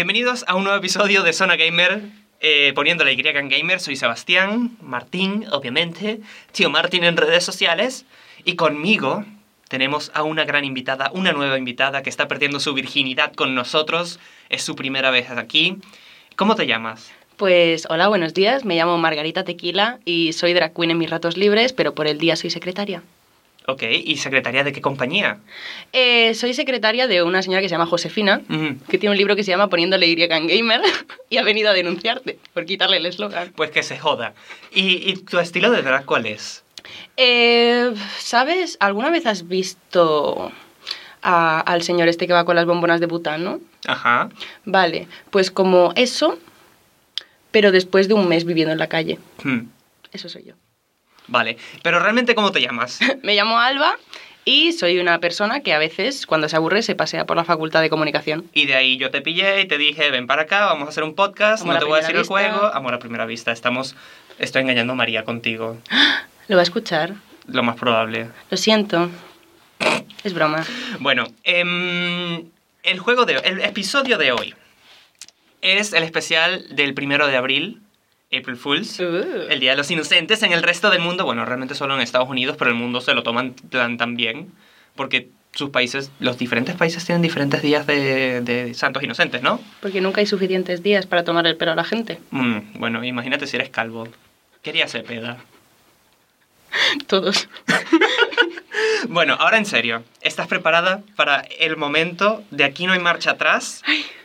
[0.00, 2.00] Bienvenidos a un nuevo episodio de Zona Gamer,
[2.40, 3.80] eh, poniéndole Y en Gamer.
[3.80, 6.20] Soy Sebastián, Martín, obviamente,
[6.52, 8.06] tío Martín en redes sociales.
[8.46, 9.26] Y conmigo
[9.68, 14.20] tenemos a una gran invitada, una nueva invitada que está perdiendo su virginidad con nosotros.
[14.48, 15.76] Es su primera vez aquí.
[16.34, 17.12] ¿Cómo te llamas?
[17.36, 18.64] Pues hola, buenos días.
[18.64, 22.36] Me llamo Margarita Tequila y soy drag en mis ratos libres, pero por el día
[22.36, 23.02] soy secretaria.
[23.70, 25.38] Ok, ¿y secretaria de qué compañía?
[25.92, 28.40] Eh, soy secretaria de una señora que se llama Josefina,
[28.88, 30.80] que tiene un libro que se llama Poniéndole Y en Gamer
[31.30, 33.52] y ha venido a denunciarte por quitarle el eslogan.
[33.54, 34.34] Pues que se joda.
[34.72, 36.64] ¿Y, y tu estilo de drag cuál es?
[37.16, 38.76] Eh, ¿Sabes?
[38.80, 40.50] ¿Alguna vez has visto
[41.22, 43.60] a- al señor este que va con las bombonas de Bután, no?
[43.86, 44.30] Ajá.
[44.64, 46.38] Vale, pues como eso,
[47.50, 49.18] pero después de un mes viviendo en la calle.
[49.44, 49.66] Hmm.
[50.12, 50.54] Eso soy yo.
[51.30, 52.98] Vale, pero realmente ¿cómo te llamas?
[53.22, 53.96] Me llamo Alba
[54.44, 57.80] y soy una persona que a veces, cuando se aburre, se pasea por la facultad
[57.80, 58.50] de comunicación.
[58.52, 61.04] Y de ahí yo te pillé y te dije, ven para acá, vamos a hacer
[61.04, 62.66] un podcast, Amor no te voy a decir el juego.
[62.74, 63.94] Amor a primera vista, estamos...
[64.38, 65.76] Estoy engañando a María contigo,
[66.48, 67.14] ¿Lo va a escuchar?
[67.46, 68.28] lo más probable.
[68.50, 69.10] Lo siento.
[70.24, 70.64] Es broma.
[70.98, 72.44] Bueno, em,
[72.82, 73.34] el juego de...
[73.44, 74.54] El episodio de hoy
[75.62, 77.80] es el especial del primero de abril,
[78.32, 79.00] April Fools.
[79.00, 82.28] El Día de los Inocentes en el resto del mundo, bueno, realmente solo en Estados
[82.28, 84.52] Unidos, pero el mundo se lo toman tan, tan bien,
[84.94, 89.60] porque sus países, los diferentes países tienen diferentes días de, de santos inocentes, ¿no?
[89.80, 92.20] Porque nunca hay suficientes días para tomar el pelo a la gente.
[92.30, 94.06] Mm, bueno, imagínate si eres calvo.
[94.62, 95.38] Quería ser peda.
[97.06, 97.48] Todos.
[99.08, 103.82] Bueno, ahora en serio, ¿estás preparada para el momento de aquí no hay marcha atrás?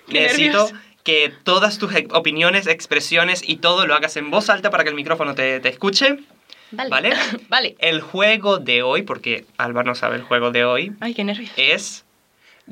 [0.08, 0.85] qué Necesito nervios.
[1.06, 4.90] Que todas tus e- opiniones, expresiones y todo lo hagas en voz alta para que
[4.90, 6.18] el micrófono te, te escuche.
[6.72, 6.90] Vale.
[6.90, 7.14] ¿Vale?
[7.48, 7.76] vale.
[7.80, 11.52] El juego de hoy, porque Alba no sabe el juego de hoy, Ay, qué nervios.
[11.56, 12.04] es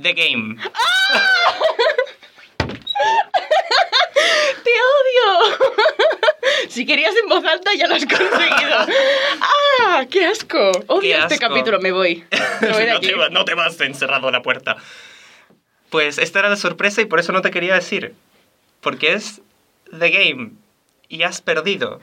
[0.01, 0.57] The Game.
[4.63, 5.57] ¡Te odio!
[6.69, 8.77] si querías en voz alta, ya lo has conseguido.
[9.81, 10.05] ¡Ah!
[10.09, 10.71] ¡Qué asco!
[10.87, 11.47] Odio Qué este asco.
[11.49, 11.79] capítulo.
[11.79, 12.23] Me voy.
[12.61, 13.07] Me voy de no, aquí.
[13.07, 14.77] te, va- no te vas encerrado a la puerta.
[15.89, 18.13] Pues esta era la sorpresa y por eso no te quería decir.
[18.83, 19.41] Porque es
[19.97, 20.51] The Game.
[21.09, 21.99] Y has perdido.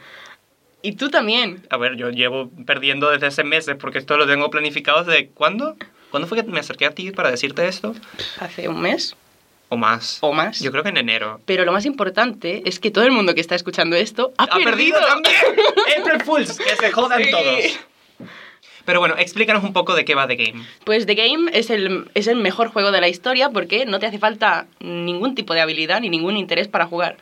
[0.82, 1.66] Y tú también.
[1.70, 5.28] A ver, yo llevo perdiendo desde hace meses porque esto lo tengo planificado desde...
[5.28, 5.76] ¿Cuándo?
[6.10, 7.94] ¿Cuándo fue que me acerqué a ti para decirte esto?
[8.41, 9.14] Hace un mes
[9.68, 10.18] ¿O más?
[10.22, 10.58] o más.
[10.60, 11.41] Yo creo que en enero.
[11.44, 14.56] Pero lo más importante es que todo el mundo que está escuchando esto ha, ¡Ha
[14.58, 15.36] perdido también!
[16.00, 16.58] ¡April Fools!
[16.58, 17.30] ¡Que se jodan Sí.
[17.30, 17.80] todos!
[18.84, 20.64] Pero bueno, explícanos un poco de qué va The Game.
[20.84, 24.06] Pues The Game es el, es el mejor juego de la historia porque no te
[24.06, 27.16] hace falta ningún tipo de habilidad ni ningún interés para jugar.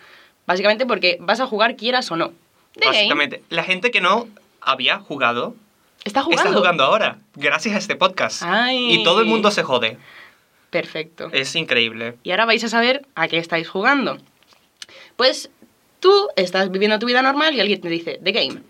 [0.46, 2.32] Básicamente porque vas a jugar quieras o no.
[2.74, 4.28] The Game Básicamente, la gente que no
[4.60, 5.54] había jugado
[6.04, 6.42] está jugando.
[6.42, 8.42] está jugando ahora, gracias a este podcast.
[8.44, 8.94] Ay.
[8.94, 9.98] Y todo el mundo se jode.
[10.70, 11.30] Perfecto.
[11.32, 12.16] Es increíble.
[12.22, 14.19] Y ahora vais a saber a qué estáis jugando.
[15.16, 15.50] Pues
[16.00, 18.62] tú estás viviendo tu vida normal y alguien te dice The Game.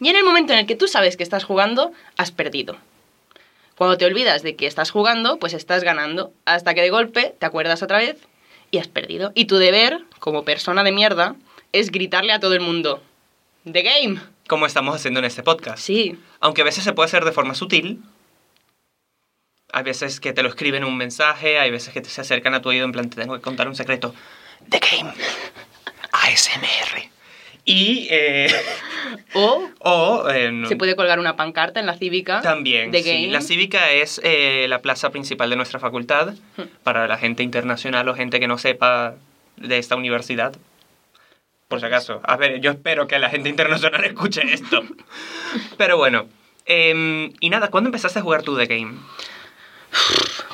[0.00, 2.76] Y en el momento en el que tú sabes que estás jugando, has perdido.
[3.76, 6.32] Cuando te olvidas de que estás jugando, pues estás ganando.
[6.44, 8.16] Hasta que de golpe te acuerdas otra vez
[8.70, 9.32] y has perdido.
[9.34, 11.36] Y tu deber, como persona de mierda,
[11.72, 13.02] es gritarle a todo el mundo.
[13.70, 14.20] The Game.
[14.48, 15.78] Como estamos haciendo en este podcast.
[15.78, 16.18] Sí.
[16.40, 18.02] Aunque a veces se puede hacer de forma sutil.
[19.72, 22.54] Hay veces que te lo escriben en un mensaje, hay veces que te se acercan
[22.54, 24.14] a tu oído en plan, te tengo que contar un secreto.
[24.70, 25.12] The Game.
[26.12, 27.15] ASMR.
[27.66, 28.06] Y...
[28.10, 28.48] eh,
[29.34, 30.28] O o...
[30.30, 32.40] eh, se puede colgar una pancarta en la cívica.
[32.40, 33.26] También, The sí.
[33.26, 36.62] La cívica es eh, la plaza principal de nuestra facultad Hmm.
[36.84, 39.16] para la gente internacional o gente que no sepa
[39.58, 40.56] de esta universidad.
[41.68, 42.20] Por si acaso.
[42.24, 44.82] A ver, yo espero que la gente internacional escuche esto.
[45.76, 46.28] Pero bueno.
[46.66, 48.94] em, y nada, ¿cuándo empezaste a jugar tú The Game?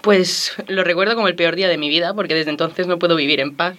[0.02, 3.16] Pues lo recuerdo como el peor día de mi vida, porque desde entonces no puedo
[3.16, 3.76] vivir en paz.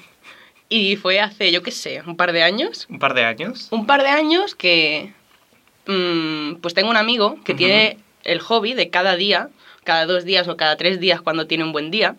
[0.76, 2.88] Y fue hace, yo qué sé, un par de años.
[2.90, 3.68] ¿Un par de años?
[3.70, 5.14] Un par de años que...
[5.86, 9.50] mm, pues tengo un amigo que tiene el hobby de cada día,
[9.84, 12.16] cada dos días o cada tres días cuando tiene un buen día,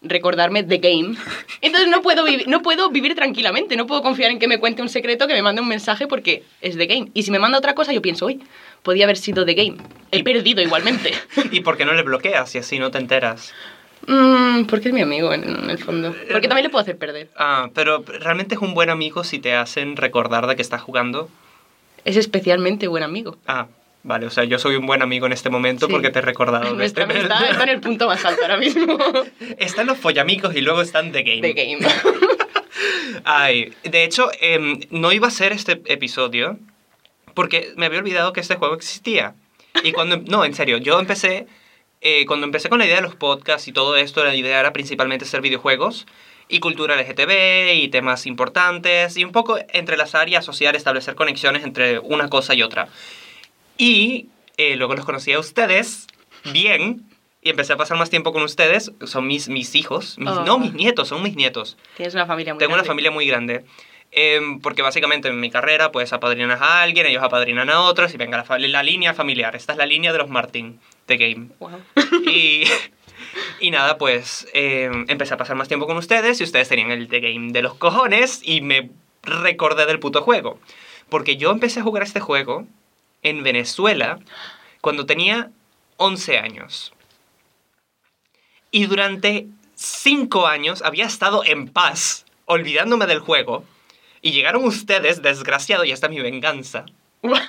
[0.00, 1.16] recordarme The Game.
[1.60, 4.88] Entonces no puedo, no puedo vivir tranquilamente, no puedo confiar en que me cuente un
[4.88, 7.10] secreto, que me mande un mensaje porque es The Game.
[7.12, 8.40] Y si me manda otra cosa, yo pienso, uy,
[8.82, 9.76] podía haber sido The Game.
[10.10, 11.12] He Y- perdido igualmente.
[11.50, 13.52] ¿Y por qué no le bloqueas y así no te enteras?
[14.08, 16.14] Mm, porque es mi amigo en, en el fondo.
[16.32, 17.28] Porque también le puedo hacer perder.
[17.36, 21.28] Ah, pero realmente es un buen amigo si te hacen recordar de que estás jugando.
[22.04, 23.36] Es especialmente buen amigo.
[23.46, 23.66] Ah,
[24.04, 25.92] vale, o sea, yo soy un buen amigo en este momento Sí.
[25.92, 26.64] porque te he recordado.
[26.70, 28.98] de Nuestra este- amistad está en el punto más alto ahora mismo.
[29.58, 31.42] Están los follamigos y luego están The Game.
[31.42, 31.78] The Game.
[33.24, 36.58] Ay, de hecho, em, no iba a ser este episodio
[37.34, 39.34] porque me había olvidado que este juego existía.
[39.82, 40.16] Y cuando...
[40.16, 41.46] No, en serio, yo empecé
[42.00, 44.72] eh, cuando empecé con la idea de los podcasts y todo esto, la idea era
[44.72, 46.06] principalmente hacer videojuegos
[46.48, 51.98] y cultura LGTB y temas importantes y un poco entrelazar y asociar, establecer conexiones entre
[51.98, 52.88] una cosa y otra.
[53.76, 56.06] Y eh, luego los conocí a ustedes
[56.52, 57.02] bien
[57.42, 58.92] y empecé a pasar más tiempo con ustedes.
[59.06, 60.44] Son mis, mis hijos, mis- Oh.
[60.44, 61.76] no mis nietos, son mis nietos.
[61.96, 62.88] Tienes una familia muy Tengo una grande.
[62.88, 63.64] familia muy grande.
[64.10, 68.16] Em, porque básicamente en mi carrera pues apadrinas a alguien, ellos apadrinan a otros y
[68.16, 69.54] venga la, línea familiar.
[69.54, 71.48] Esta es la línea de los Martin de Game.
[71.58, 71.78] Guau.
[72.26, 72.64] Y,
[73.60, 77.08] y nada, pues em, empecé a pasar más tiempo con ustedes y ustedes tenían el
[77.08, 78.90] The Game de los cojones y me
[79.22, 80.58] recordé del puto juego.
[81.10, 82.66] Porque yo empecé a jugar este juego
[83.22, 84.18] en Venezuela
[84.80, 85.50] cuando tenía
[85.96, 86.92] 11 años.
[88.70, 93.64] Y durante 5 años había estado en paz, olvidándome del juego.
[94.22, 96.86] Y llegaron ustedes, desgraciado, y esta es mi venganza.
[97.20, 97.40] Guau.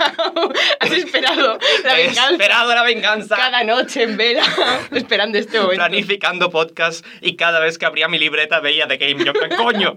[0.79, 3.35] Has esperado la He venganza esperado la venganza.
[3.35, 4.43] cada noche en vela,
[4.91, 5.75] esperando este momento.
[5.75, 9.23] planificando podcast y cada vez que abría mi libreta veía The Game.
[9.23, 9.93] Yo, ¿qué coño?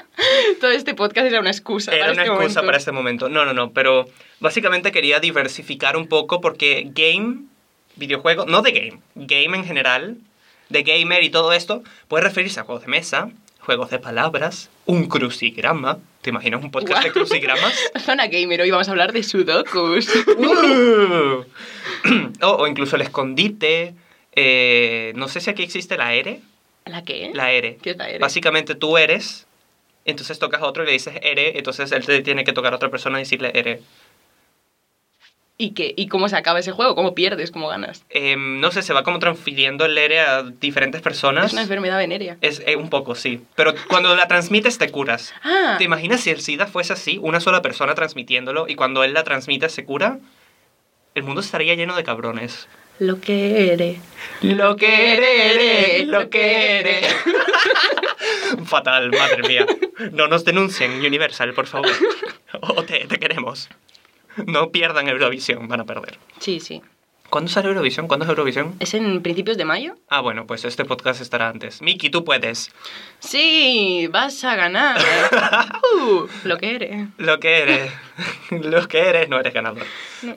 [0.60, 1.92] Todo este podcast era una excusa.
[1.92, 2.66] Era para una este excusa momento.
[2.66, 3.28] para este momento.
[3.28, 4.06] No, no, no, pero
[4.40, 7.42] básicamente quería diversificar un poco porque game,
[7.96, 10.16] videojuego, no de game, game en general,
[10.70, 13.28] de gamer y todo esto, puede referirse a juegos de mesa,
[13.60, 15.98] juegos de palabras, un crucigrama.
[16.20, 17.74] ¿Te imaginas un podcast de crucigramas?
[18.04, 20.08] Zona gamer, hoy vamos a hablar de sudokus.
[20.38, 21.44] Uh.
[22.42, 23.94] o, o incluso el escondite.
[24.32, 26.40] eh, no sé si aquí existe la ERE.
[26.84, 27.30] ¿La qué?
[27.34, 27.78] La ERE.
[27.82, 28.18] ¿Qué es la ERE?
[28.18, 29.46] Básicamente tú eres,
[30.04, 32.76] entonces tocas a otro y le dices ere, entonces él te tiene que tocar a
[32.76, 33.80] otra persona y decirle ere.
[35.60, 35.92] ¿Y, qué?
[35.94, 36.94] ¿Y cómo se acaba ese juego?
[36.94, 37.50] ¿Cómo pierdes?
[37.50, 38.02] ¿Cómo ganas?
[38.08, 41.44] Em, no sé, se va como transfiriendo el ere a diferentes personas.
[41.48, 42.38] Es una enfermedad venérea.
[42.40, 43.42] Es eh, un poco, sí.
[43.56, 45.34] Pero cuando la transmites te curas.
[45.42, 47.18] Ah, ¿Te imaginas si el SIDA fuese así?
[47.20, 50.18] Una sola persona transmitiéndolo y cuando él la transmite se cura.
[51.14, 52.66] El mundo estaría lleno de cabrones.
[52.98, 53.98] lo que eres.
[54.40, 57.14] Lo que eres, lo que eres.
[58.64, 59.66] Fatal, madre mía.
[60.12, 61.90] No nos denuncien, Universal, por favor.
[62.62, 63.68] O te, te queremos.
[64.46, 66.18] No pierdan Eurovisión, van a perder.
[66.38, 66.82] Sí, sí.
[67.30, 68.08] ¿Cuándo sale Eurovisión?
[68.08, 68.74] ¿Cuándo es Eurovisión?
[68.80, 69.94] ¿Es en principios de mayo?
[70.08, 71.80] Ah, bueno, pues este podcast estará antes.
[71.80, 72.72] Miki, tú puedes.
[73.20, 75.00] Sí, vas a ganar.
[76.02, 77.08] Uh, lo que eres.
[77.18, 77.92] Lo que eres.
[78.50, 79.84] Lo que eres, no eres ganador.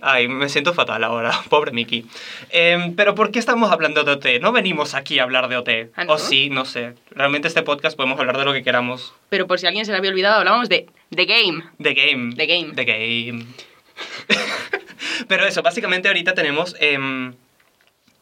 [0.02, 1.32] Ay, me siento fatal ahora.
[1.50, 2.06] Pobre Miki.
[2.50, 4.26] Em, Pero ¿por qué estamos hablando de OT?
[4.42, 5.70] No venimos aquí a hablar de OT.
[5.96, 6.14] ¿Ah, no?
[6.14, 6.96] O sí, no sé.
[7.12, 9.14] Realmente este podcast podemos hablar de lo que queramos.
[9.30, 11.64] Pero por si alguien se le había olvidado, hablábamos de The Game.
[11.82, 12.36] The Game.
[12.36, 12.74] The Game.
[12.74, 13.46] The Game.
[15.28, 16.76] Pero eso, básicamente ahorita tenemos...
[16.80, 17.34] em,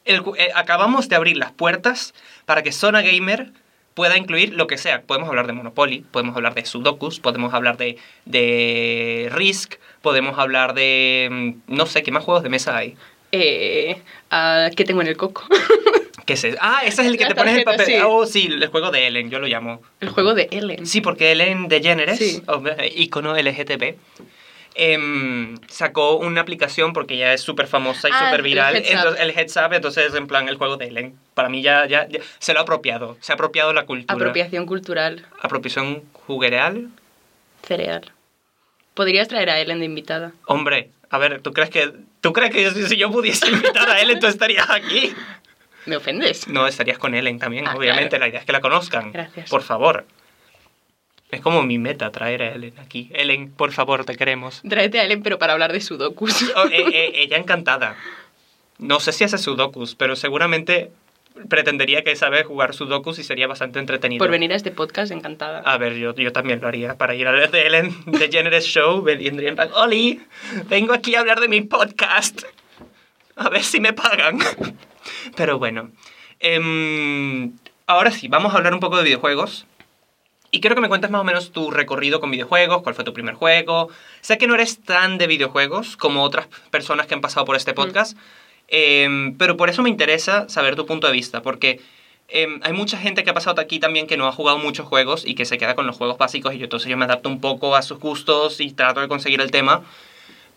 [0.04, 2.14] el eh, acabamos de abrir las puertas
[2.46, 3.52] para que Zona Gamer
[3.94, 5.04] pueda incluir lo que sea.
[5.04, 10.74] Podemos hablar de Monopoly, podemos hablar de Sudokus, podemos hablar de, de Risk, podemos hablar
[10.74, 11.28] de...
[11.32, 12.96] mm, No sé, ¿qué más juegos de mesa hay?
[13.32, 14.02] Eh,
[14.32, 15.44] ah, ¿Qué tengo en el coco?
[16.26, 16.48] ¿Qué es?
[16.60, 17.96] Ah, ese es el que La te pones el tarjeta, papel.
[17.96, 18.02] sí.
[18.06, 19.82] Oh, sí, el juego de Ellen, yo lo llamo.
[20.00, 20.86] el juego de Ellen.
[20.88, 22.42] Sí, porque Ellen DeGeneres, Sí.
[22.48, 23.96] hombre, ícono LGTB,
[24.76, 28.76] em, sacó una aplicación porque ya es súper famosa y Ah, súper el viral.
[28.76, 28.94] Heads Up.
[28.98, 31.16] entonces, el Heads Up, entonces en plan el juego de Ellen.
[31.34, 33.18] Para mí ya, ya, ya se lo ha apropiado.
[33.22, 34.14] Se ha apropiado la cultura.
[34.16, 35.26] Apropiación cultural.
[35.42, 36.90] Apropiación juguereal.
[37.64, 38.12] Cereal.
[38.94, 40.32] Podrías traer a Ellen de invitada.
[40.46, 44.20] Hombre, a ver, ¿tú crees que, ¿tú crees que si yo pudiese invitar a Ellen,
[44.20, 45.14] tú estarías aquí?
[45.86, 46.48] ¿Me ofendes?
[46.48, 48.10] No, estarías con Ellen también, Ah, obviamente.
[48.10, 48.22] claro.
[48.26, 49.12] La idea es que la conozcan.
[49.12, 49.50] Gracias.
[49.50, 50.06] Por favor.
[51.32, 53.10] Es como mi meta traer a Ellen aquí.
[53.14, 54.62] Ellen, por favor, te queremos.
[54.68, 56.54] Tráete a Ellen, pero para hablar de sudokus.
[56.56, 57.96] Oh, eh, eh, ella encantada.
[58.78, 60.92] No sé si hace sudokus, pero seguramente
[61.48, 64.20] pretendería que sabe jugar sudokus y sería bastante entretenido.
[64.20, 65.60] Por venir a este podcast, encantada.
[65.60, 66.98] A ver, yo, yo también lo haría.
[66.98, 70.22] Para ir al de Ellen DeGeneres Show, vendría en plan, Oli,
[70.68, 72.44] vengo aquí a hablar de mi podcast.
[73.38, 74.40] A ver si me pagan.
[75.36, 75.92] Pero bueno.
[76.40, 77.54] em,
[77.88, 79.66] ahora sí, vamos a hablar un poco de videojuegos.
[80.54, 83.14] Y quiero que me cuentes más o menos tu recorrido con videojuegos, cuál fue tu
[83.14, 83.90] primer juego.
[84.20, 87.74] Sé que no eres tan de videojuegos como otras personas que han pasado por este
[87.74, 88.18] podcast,
[88.68, 91.80] em, pero por eso me interesa saber tu punto de vista, porque
[92.28, 95.26] em, hay mucha gente que ha pasado aquí también que no ha jugado muchos juegos
[95.26, 97.42] y que se queda con los juegos básicos y yo entonces yo me adapto un
[97.42, 99.84] poco a sus gustos y trato de conseguir el tema,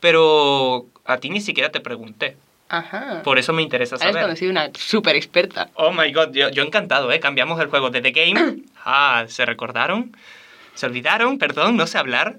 [0.01, 2.37] pero a ti ni siquiera te pregunté.
[2.79, 3.23] Ajá.
[3.23, 4.37] Por eso me interesa Ahora saber.
[4.37, 5.71] soy una súper experta.
[5.75, 7.21] Oh my god, yo, yo encantado, ¿eh?
[7.21, 8.57] Cambiamos el juego de The Game.
[8.87, 10.15] Ah, ¿se recordaron?
[10.75, 11.39] ¿Se olvidaron?
[11.39, 12.37] Perdón, no sé hablar.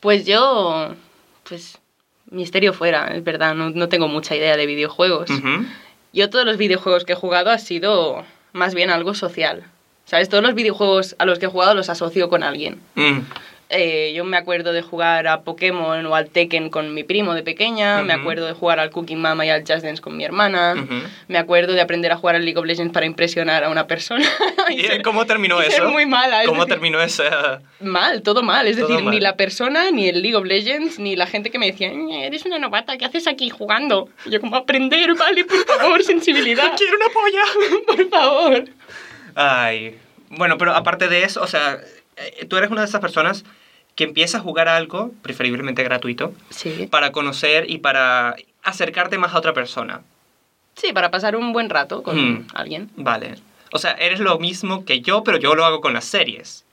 [0.00, 0.94] Pues yo.
[1.48, 1.78] Pues.
[2.30, 5.30] Misterio fuera, es verdad, no, no tengo mucha idea de videojuegos.
[5.30, 5.64] Ujú.
[6.12, 9.62] Yo todos los videojuegos que he jugado ha sido más bien algo social.
[10.06, 10.28] ¿Sabes?
[10.28, 12.80] Todos los videojuegos a los que he jugado los asocio con alguien.
[12.94, 13.18] Mm.
[13.68, 17.42] Eh, yo me acuerdo de jugar a Pokémon o al Tekken con mi primo de
[17.42, 18.20] pequeña, me Ujú.
[18.20, 20.94] acuerdo de jugar al Cooking Mama y al Just Dance con mi hermana, Ujú.
[21.26, 24.24] me acuerdo de aprender a jugar al League of Legends para impresionar a una persona.
[24.70, 25.78] ¿Y ser- cómo terminó y eso?
[25.78, 26.44] ser muy mala.
[26.44, 27.60] ¿Cómo decir, terminó esa...?
[27.80, 28.68] Mal, todo mal.
[28.68, 29.22] Es Todo decir, ni mal.
[29.22, 32.46] la persona, ni el League of Legends, ni la gente que me decía, "Eh, eres
[32.46, 34.08] una novata, ¿qué haces aquí jugando?
[34.26, 37.42] Y yo como, aprender, vale, por favor, sensibilidad, ¡Quiero una polla!
[37.88, 38.64] por favor.
[39.34, 39.98] Ay.
[40.28, 41.78] Bueno, pero aparte de eso, o sea,
[42.48, 43.44] tú eres una de esas personas
[43.94, 46.86] que empieza a jugar algo, preferiblemente gratuito, Sí.
[46.90, 50.02] para conocer y para acercarte más a otra persona.
[50.74, 52.46] Sí, para pasar un buen rato con Mm.
[52.54, 52.90] alguien.
[52.96, 53.36] Vale.
[53.72, 56.64] O sea, eres lo mismo que yo, pero yo lo hago con las series.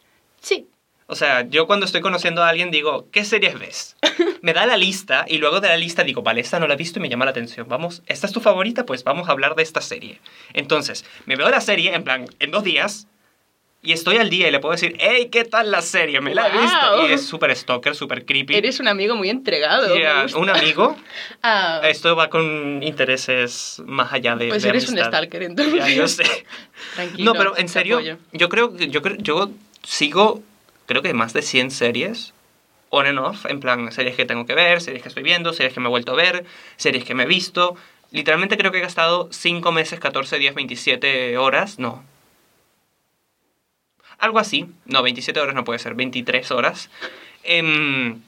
[0.42, 0.68] Sí.
[1.08, 3.96] O sea, yo cuando estoy conociendo a alguien digo, ¿qué series ves?
[4.42, 6.78] Me da la lista y luego de la lista digo, vale, esta no la he
[6.78, 7.68] visto y me llama la atención.
[7.70, 8.86] Vamos, ¿esta es tu favorita?
[8.86, 10.20] Pues vamos a hablar de esta serie.
[10.54, 13.08] Entonces, me veo la serie en plan, en dos días
[13.86, 16.22] y estoy al día y le puedo decir, hey, ¿qué tal la serie?
[16.22, 16.96] Me la he visto.
[16.98, 17.10] Wow.
[17.10, 18.56] Y es súper stalker, súper creepy.
[18.56, 19.96] Eres un amigo muy entregado.
[19.96, 20.96] Yeah, un amigo.
[21.46, 24.48] Ah, Esto va con intereses más allá de.
[24.48, 25.76] pues de eres un stalker, entonces.
[25.76, 26.24] Ya, yo sé.
[26.96, 27.34] Tranquilo.
[27.34, 28.18] No, pero en serio, apoyo.
[28.32, 29.52] yo creo que yo, creo- yo
[29.84, 30.42] sigo,
[30.86, 32.34] creo que más de 100 series,
[32.90, 35.74] on and off, en plan, series que tengo que ver, series que estoy viendo, series
[35.74, 36.46] que me he vuelto a ver,
[36.78, 37.76] series que me he visto.
[38.12, 42.06] Literalmente creo que he gastado 5 meses, 14 días, 27 horas, no.
[44.24, 46.90] Algo así, no, 27 horas no puede ser, 23 horas.
[47.44, 48.22] em,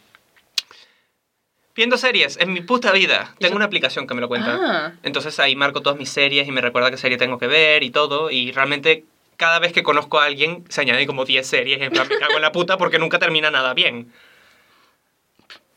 [1.74, 3.34] viendo series, en mi puta vida.
[3.40, 4.60] Tengo una aplicación que me lo cuenta.
[4.62, 4.92] Ah.
[5.04, 7.92] Entonces ahí marco todas mis series y me recuerda qué serie tengo que ver y
[7.92, 8.30] todo.
[8.30, 9.06] Y realmente
[9.38, 11.82] cada vez que conozco a alguien se añaden como 10 series.
[11.82, 14.12] En plan, me cago en la puta porque nunca termina nada bien.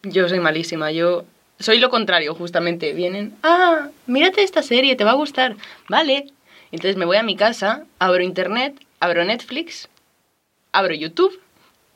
[0.03, 1.27] Yo soy malísima, yo
[1.61, 2.93] soy lo contrario, justamente.
[2.93, 5.55] Vienen, ah, mírate esta serie, te va a gustar.
[5.89, 6.27] Vale.
[6.73, 9.89] Entonces me voy a mi casa, abro internet, abro Netflix,
[10.73, 11.39] abro YouTube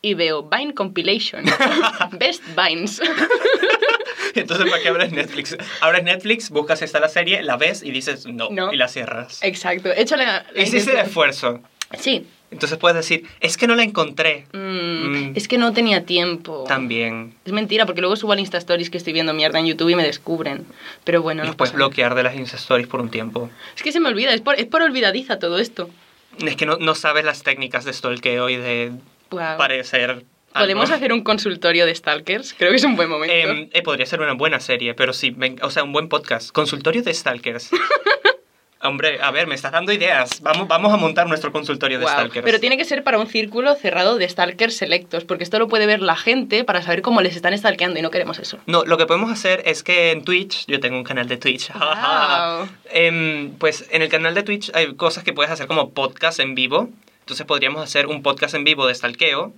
[0.00, 1.44] y veo Vine Compilation.
[2.18, 3.00] Best Vines.
[4.34, 5.56] Entonces, ¿para qué abres Netflix?
[5.80, 8.72] Abres Netflix, buscas esta la serie, la ves y dices no, No.
[8.72, 9.42] y la cierras.
[9.42, 9.90] Exacto.
[9.90, 10.24] He hecho la.
[10.24, 11.06] la Hiciste el intención.
[11.06, 11.60] esfuerzo.
[11.98, 12.26] Sí.
[12.50, 14.46] Entonces puedes decir, es que no la encontré.
[14.52, 15.32] Mm, Mm.
[15.34, 16.64] Es que no tenía tiempo.
[16.68, 17.34] También.
[17.44, 19.94] Es mentira, porque luego subo al Insta Stories que estoy viendo mierda en YouTube y
[19.96, 20.64] me descubren.
[21.04, 23.50] Pero bueno, Los no puedes bloquear de las Insta Stories por un tiempo.
[23.74, 25.90] Es que se me olvida, es por, es por olvidadiza todo esto.
[26.40, 28.92] Es que no, no sabes las técnicas de stalkeo y de
[29.28, 30.24] parecer.
[30.52, 30.96] Podemos algo.
[30.96, 32.54] hacer un consultorio de Stalkers.
[32.56, 33.34] Creo que es un buen momento.
[33.34, 36.50] Em, eh, podría ser una buena serie, pero sí, o sea, un buen podcast.
[36.52, 37.70] Consultorio de Stalkers.
[38.84, 40.40] Hombre, a ver, me estás dando ideas.
[40.42, 42.14] Vamos, vamos a montar nuestro consultorio de Guau.
[42.16, 42.44] Stalkers.
[42.44, 45.86] Pero tiene que ser para un círculo cerrado de Stalkers selectos, porque esto lo puede
[45.86, 48.58] ver la gente para saber cómo les están stalkeando y no queremos eso.
[48.66, 51.70] No, lo que podemos hacer es que en Twitch, yo tengo un canal de Twitch,
[51.72, 52.68] Guau.
[52.90, 56.54] Em, pues en el canal de Twitch hay cosas que puedes hacer como podcast en
[56.54, 56.90] vivo.
[57.20, 59.52] Entonces podríamos hacer un podcast en vivo de stalkeo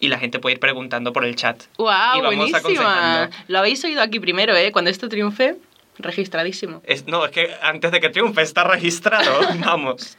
[0.00, 1.62] y la gente puede ir preguntando por el chat.
[1.78, 1.86] ¡Wow!
[1.88, 2.58] Y vamos Buenísima.
[2.58, 3.36] aconsejando.
[3.46, 4.72] Lo habéis oído aquí primero, ¿eh?
[4.72, 5.54] Cuando esto triunfe,
[5.98, 6.82] registradísimo.
[6.84, 9.40] Es, no, es que antes de que triunfe está registrado.
[9.64, 10.16] Vamos.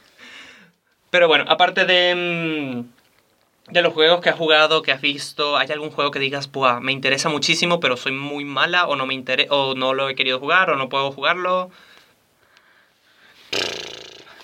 [1.10, 5.70] Pero bueno, aparte de, mm, de los juegos que has jugado, que has visto, ¿hay
[5.70, 9.14] algún juego que digas, Buah, me interesa muchísimo, pero soy muy mala o no, me
[9.14, 11.70] intere o no lo he querido jugar o no puedo jugarlo?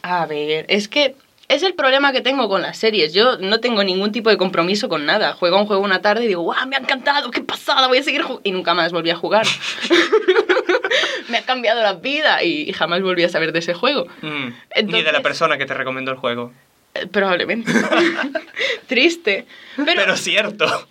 [0.03, 1.17] A ver, es que
[1.49, 3.13] es el problema que tengo con las series.
[3.13, 5.35] Yo no tengo ningún tipo de compromiso con nada.
[5.35, 6.67] Juego un juego una tarde y digo, ¡guau!
[6.67, 8.41] Me ha encantado, qué pasada, voy a seguir jugando.
[8.45, 9.47] Y nunca más volví a jugar.
[11.29, 14.07] me ha cambiado la vida y jamás volví a saber de ese juego.
[14.23, 14.49] Mm,
[14.87, 16.53] Ni de la persona que te recomendó el juego.
[16.95, 17.73] Eh, Probablemente.
[18.87, 19.47] Triste.
[19.77, 20.89] Pero, Pero, pero, cierto.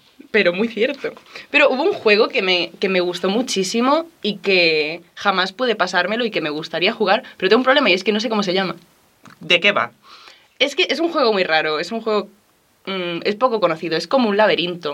[0.54, 1.14] muy cierto.
[1.50, 6.26] Pero hubo un juego que me, que me gustó muchísimo y que jamás pude pasármelo
[6.26, 7.24] y que me gustaría jugar.
[7.38, 8.76] Pero tengo un problema y es que no sé cómo se llama.
[9.40, 9.92] ¿De qué va?
[10.64, 11.80] Es que es un juego muy raro.
[11.80, 12.30] Es un juego.
[12.86, 13.98] mm, es poco conocido.
[13.98, 14.94] Es como un laberinto.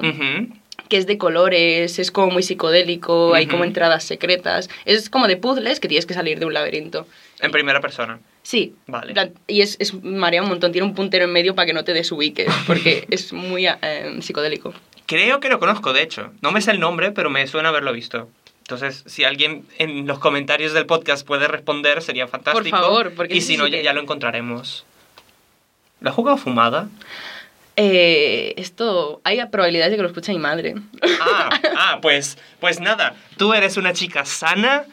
[0.88, 4.70] Que es de colores, es como muy psicodélico, hay como entradas secretas.
[4.86, 7.06] Es como de puzzles que tienes que salir de un laberinto.
[7.42, 8.20] En primera persona.
[8.42, 8.74] Sí.
[8.88, 9.14] Vale.
[9.48, 10.72] Y es, es marea un montón.
[10.72, 14.74] Tiene un puntero en medio para que no te desubiques, porque es muy eh, psicodélico.
[15.06, 16.32] Creo que lo conozco, de hecho.
[16.42, 18.30] No me sé el nombre, pero me suena haberlo visto.
[18.62, 22.78] Entonces, si alguien en los comentarios del podcast puede responder, sería fantástico.
[22.78, 24.86] favor, porque Y si no, ya lo encontraremos.
[26.02, 26.88] ¿Lo has jugado fumada?
[27.76, 30.76] Eh, esto, hay probabilidades de que lo escuche mi madre.
[31.22, 33.16] Ah, ah, pues, pues nada.
[33.38, 34.84] Tú eres una chica sana,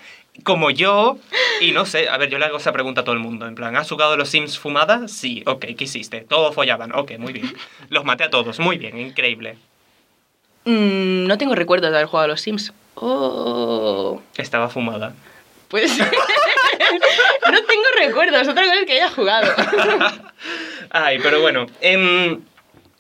[0.45, 1.19] como yo,
[1.61, 3.47] y no sé, a ver, yo le hago esa pregunta a todo el mundo.
[3.47, 5.09] En plan, ¿has jugado los Sims fumada?
[5.09, 6.21] Sí, ok, ¿qué hiciste?
[6.21, 7.53] Todos follaban, ok, muy bien.
[7.89, 9.57] Los maté a todos, muy bien, increíble.
[10.65, 12.73] Mm, no tengo recuerdos de haber jugado a los Sims.
[12.95, 15.13] Oh, Estaba fumada.
[15.69, 15.99] pues...
[17.51, 19.53] no tengo recuerdos, otra cosa es que haya jugado.
[20.91, 21.67] Ay, pero bueno.
[21.81, 22.41] em,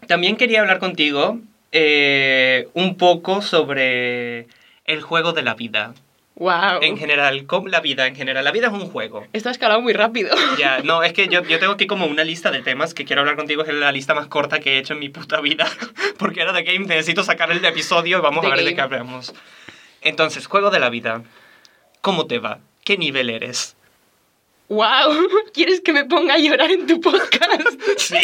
[0.07, 1.39] también quería hablar contigo
[1.73, 4.47] eh, un poco sobre
[4.85, 5.95] el juego de la vida.
[6.39, 6.83] Wow.
[6.83, 8.45] En general, com- la vida en general.
[8.45, 9.27] La vida es un juego.
[9.33, 10.37] Esto ha escalado muy rápido.
[10.59, 13.23] Ya, no, es que yo, yo tengo aquí como una lista de temas que quiero
[13.23, 13.63] hablar contigo.
[13.65, 15.67] Es la lista más corta que he hecho en mi puta vida.
[16.19, 18.77] Porque era de game, necesito sacar el episodio y vamos The a ver de Game.
[18.77, 19.35] qué hablamos.
[20.03, 21.23] Entonces, juego de la vida.
[22.03, 22.59] ¿Cómo te va?
[22.85, 23.76] ¿Qué nivel eres?
[24.69, 25.29] Wow.
[25.55, 27.81] ¿Quieres que me ponga a llorar en tu podcast?
[27.99, 28.17] Sí,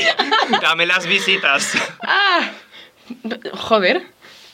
[0.60, 1.72] dame las visitas.
[2.02, 2.50] ah.
[3.54, 4.02] Joder.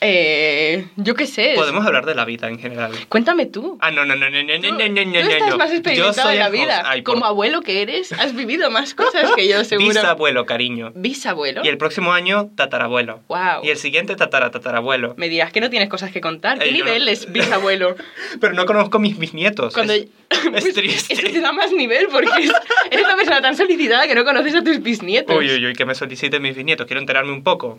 [0.01, 1.53] Eh, yo qué sé.
[1.57, 2.93] Podemos hablar de la vida en general.
[3.09, 3.79] Cuéntame tú.
[3.81, 6.29] Ah, no, no, no, no, no, no, no, no, no, tú estás más Yo experimentado
[6.29, 6.83] soy en la vida.
[6.87, 9.89] Ay, por- Como abuelo que eres, has vivido más cosas que yo, seguro.
[9.89, 10.93] Bisabuelo, cariño.
[10.95, 11.63] Bisabuelo.
[11.65, 13.21] Y el próximo año, tatarabuelo.
[13.29, 13.65] Wow.
[13.65, 15.15] Y el siguiente, tatara, tatarabuelo.
[15.17, 16.59] Me dirás que no tienes cosas que contar.
[16.59, 16.85] ¿Qué Eh, no.
[16.85, 17.97] nivel es bisabuelo?
[18.41, 19.75] Pero no conozco mis bisnietos.
[19.75, 19.95] Cuando...
[19.95, 21.15] Es, es Pues, triste.
[21.15, 22.53] Eso te da más nivel porque es-
[22.91, 25.37] eres una persona tan solicitada que no conoces a tus bisnietos.
[25.37, 26.87] Uy, uy, uy, que me soliciten mis bisnietos.
[26.87, 27.79] Quiero enterarme un poco.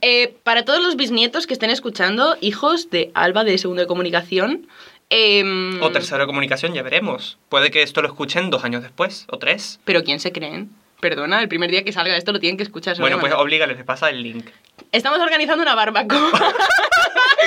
[0.00, 4.66] Eh, para todos los bisnietos que estén escuchando, hijos de Alba de Segundo de Comunicación.
[5.10, 7.36] em, O tercero de comunicación, ya veremos.
[7.48, 9.80] Puede que esto lo escuchen dos años después, o tres.
[9.84, 10.70] Pero ¿quién se creen?
[11.00, 12.96] Perdona, el primer día que salga esto lo tienen que escuchar.
[12.98, 14.46] Bueno, pues oblígales, les pasa el link.
[14.92, 16.30] Estamos organizando una barbacoa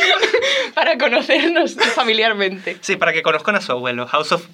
[0.76, 2.78] para conocernos familiarmente.
[2.82, 4.46] Sí, para que conozcan a su abuelo, House of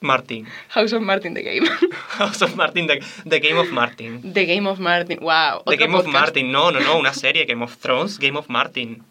[0.00, 0.46] Martin.
[0.68, 1.66] House of Martin The Game.
[2.18, 4.20] House of Martin, The, The Game of Martin.
[4.32, 5.18] The Game of Martin.
[5.20, 5.62] Wow.
[5.66, 6.12] The Game of podcast.
[6.12, 9.02] Martin, no, no, no, una serie, Game of Thrones, Game of Martin.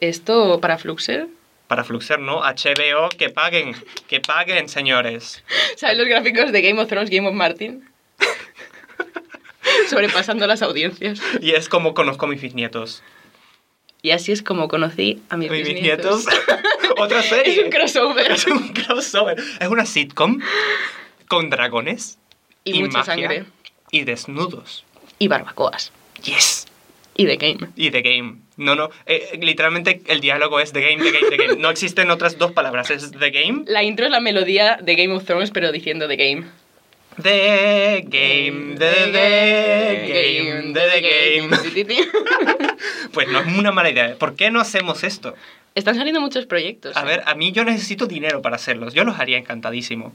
[0.00, 1.28] Esto para Fluxer.
[1.66, 3.74] Para Fluxer, no, HBO, que paguen,
[4.06, 5.42] que paguen, señores.
[5.76, 7.88] ¿Sabes los gráficos de Game of Thrones, Game of Martin?
[9.88, 11.20] Sobrepasando las audiencias.
[11.40, 13.02] Y es como conozco a mis bisnietos.
[14.02, 16.26] Y así es como conocí a mis, Mis bisnietos.
[16.26, 16.64] bisnietos.
[16.96, 17.52] Otra serie.
[17.54, 18.32] Es un crossover.
[18.32, 19.38] Es un crossover.
[19.60, 20.40] Es una sitcom
[21.28, 22.18] con dragones
[22.64, 23.44] Y mucha magia sangre.
[23.90, 24.84] y desnudos.
[25.18, 25.92] Y barbacoas.
[26.22, 26.66] Yes.
[27.16, 27.68] Y The Game.
[27.76, 28.36] Y The Game.
[28.56, 28.90] No, no.
[29.06, 31.56] eh, literalmente el diálogo es The Game, The Game, The Game.
[31.60, 32.90] No existen otras dos palabras.
[32.90, 33.64] Es The Game.
[33.66, 36.44] La intro es la melodía de Game of Thrones, pero diciendo The Game.
[37.22, 38.74] The Game.
[38.76, 40.72] The, the Game.
[40.72, 42.08] The, the Game.
[43.12, 44.16] Pues no es una mala idea.
[44.18, 45.34] ¿Por qué no hacemos esto?
[45.74, 46.96] Están saliendo muchos proyectos.
[46.96, 47.04] A ¿eh?
[47.04, 48.94] ver, a mí yo necesito dinero para hacerlos.
[48.94, 50.12] Yo los haría encantadísimo.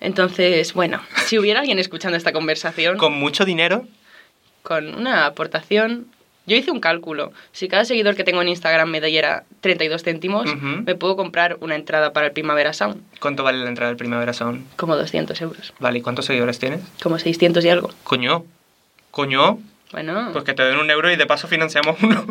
[0.00, 3.86] Entonces, bueno, si hubiera alguien escuchando esta conversación Con mucho dinero.
[4.62, 6.06] con una aportación,
[6.46, 7.32] yo hice un cálculo.
[7.52, 10.82] Si cada seguidor que tengo en Instagram me diera 32 céntimos, Ujú.
[10.84, 14.32] me puedo comprar una entrada para el Primavera Sound, ¿Cuánto vale la entrada del Primavera
[14.32, 14.66] Sound?
[14.76, 16.80] como 200 euros, Vale, ¿y cuántos seguidores tienes?
[17.02, 17.90] como 600 y algo.
[18.02, 18.44] Coño.
[19.12, 19.58] Coño.
[19.92, 22.24] Bueno, Pues que te den un euro y de paso financiamos uno-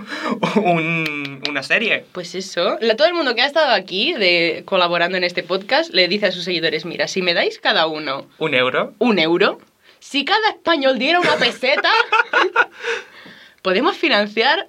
[0.63, 2.06] un- una serie.
[2.13, 2.78] pues eso.
[2.80, 6.28] La- todo el mundo que ha estado aquí de, colaborando en este podcast le dice
[6.28, 8.93] a sus seguidores, mira, si me dais cada uno ¿Un euro?
[9.00, 9.60] un euro,
[10.00, 11.89] si cada español diera una peseta,
[13.62, 14.67] podemos financiar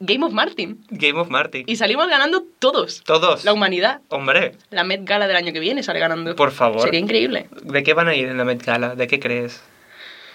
[0.00, 0.84] Game of Martin.
[0.90, 1.64] Game of Martin.
[1.66, 3.02] Y salimos ganando todos.
[3.04, 3.44] Todos.
[3.46, 4.02] La humanidad.
[4.08, 6.36] Hombre, La Met Gala del año que viene sale ganando.
[6.36, 6.82] por favor.
[6.82, 7.46] Sería increíble.
[7.62, 8.94] ¿De qué van a ir en la Met Gala?
[8.94, 9.62] ¿De qué crees?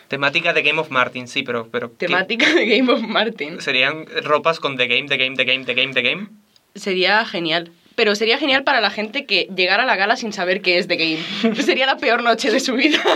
[0.07, 1.67] Temática de Game of Martin, sí, pero...
[1.69, 2.07] pero ¿qué?
[2.07, 3.61] Temática de Game of Martin.
[3.61, 6.27] ¿Serían ropas con The Game, The Game, The Game, The Game, The Game?
[6.75, 7.71] Sería genial.
[7.95, 10.87] Pero sería genial para la gente que llegara a la gala sin saber qué es
[10.87, 11.55] The Game.
[11.61, 12.99] sería la peor noche de su vida.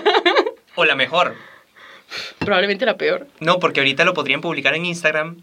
[0.75, 1.35] O la mejor.
[2.37, 3.27] Probablemente la peor.
[3.41, 5.41] No, porque ahorita lo podrían publicar en Instagram,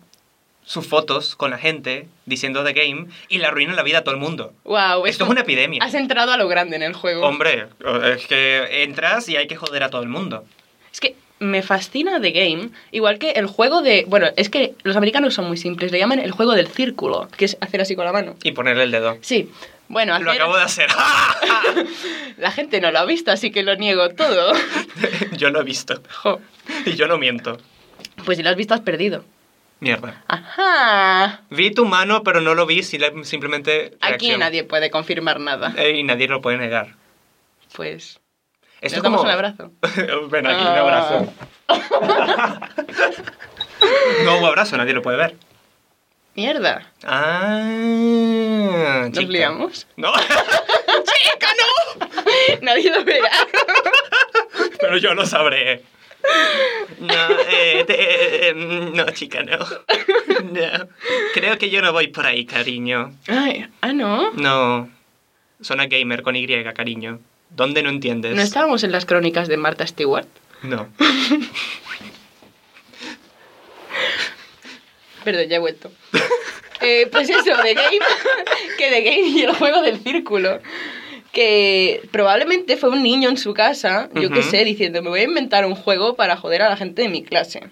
[0.64, 4.14] sus fotos con la gente diciendo The Game y le arruinan la vida a todo
[4.14, 4.54] el mundo.
[4.64, 5.82] Wow, Esto es una epidemia.
[5.82, 7.26] Has entrado a lo grande en el juego.
[7.26, 7.66] Hombre,
[8.14, 10.44] es que entras y hay que joder a todo el mundo.
[10.92, 14.04] Es que me fascina The Game, igual que el juego de...
[14.08, 17.44] Bueno, es que los americanos son muy simples, le llaman el juego del círculo, que
[17.44, 18.36] es hacer así con la mano.
[18.42, 19.18] Y ponerle el dedo.
[19.20, 19.50] Sí,
[19.88, 20.26] bueno, hacer...
[20.26, 20.88] Lo acabo de hacer.
[22.38, 24.54] La gente no lo ha visto, así que lo niego todo.
[25.36, 26.02] yo lo he visto.
[26.22, 26.40] Jo.
[26.84, 27.58] Y yo no miento.
[28.24, 29.24] Pues si lo has visto, has perdido.
[29.80, 30.24] Mierda.
[30.26, 31.42] Ajá.
[31.50, 33.96] Vi tu mano, pero no lo vi, simplemente...
[34.00, 34.40] Aquí reacción.
[34.40, 35.74] nadie puede confirmar nada.
[35.76, 36.94] Eh, y nadie lo puede negar.
[37.74, 38.20] Pues...
[38.80, 39.28] Esto es damos como...
[39.30, 39.72] un abrazo.
[40.30, 40.80] Ven aquí, un Ah.
[40.80, 41.32] abrazo.
[44.24, 45.36] no hubo abrazo, nadie lo puede ver.
[46.34, 46.92] Mierda.
[47.04, 47.58] Ah,
[49.08, 49.32] ¿Nos chica.
[49.32, 49.86] liamos?
[49.96, 52.06] No, chica, no.
[52.60, 53.30] Nadie lo verá.
[54.78, 55.82] Pero yo lo sabré.
[56.98, 57.14] No,
[57.48, 59.58] eh, te- eh, eh, no, chica, no.
[59.58, 60.88] No.
[61.32, 63.14] Creo que yo no voy por ahí, cariño.
[63.28, 64.32] Ay, ah, ¿no?
[64.32, 64.90] No.
[65.62, 67.18] Zona gamer con Y, cariño.
[67.56, 68.34] ¿Dónde no entiendes?
[68.36, 70.28] ¿No estábamos en las crónicas de Martha Stewart?
[70.62, 70.88] No.
[75.24, 75.90] Perdón, ya he vuelto.
[76.80, 77.98] Eh, pues eso, The Game,
[78.78, 80.60] que The Game y el juego del círculo.
[81.32, 84.50] Que probablemente fue un niño en su casa, yo qué Ujú.
[84.50, 87.22] sé, diciendo, me voy a inventar un juego para joder a la gente de mi
[87.24, 87.64] clase.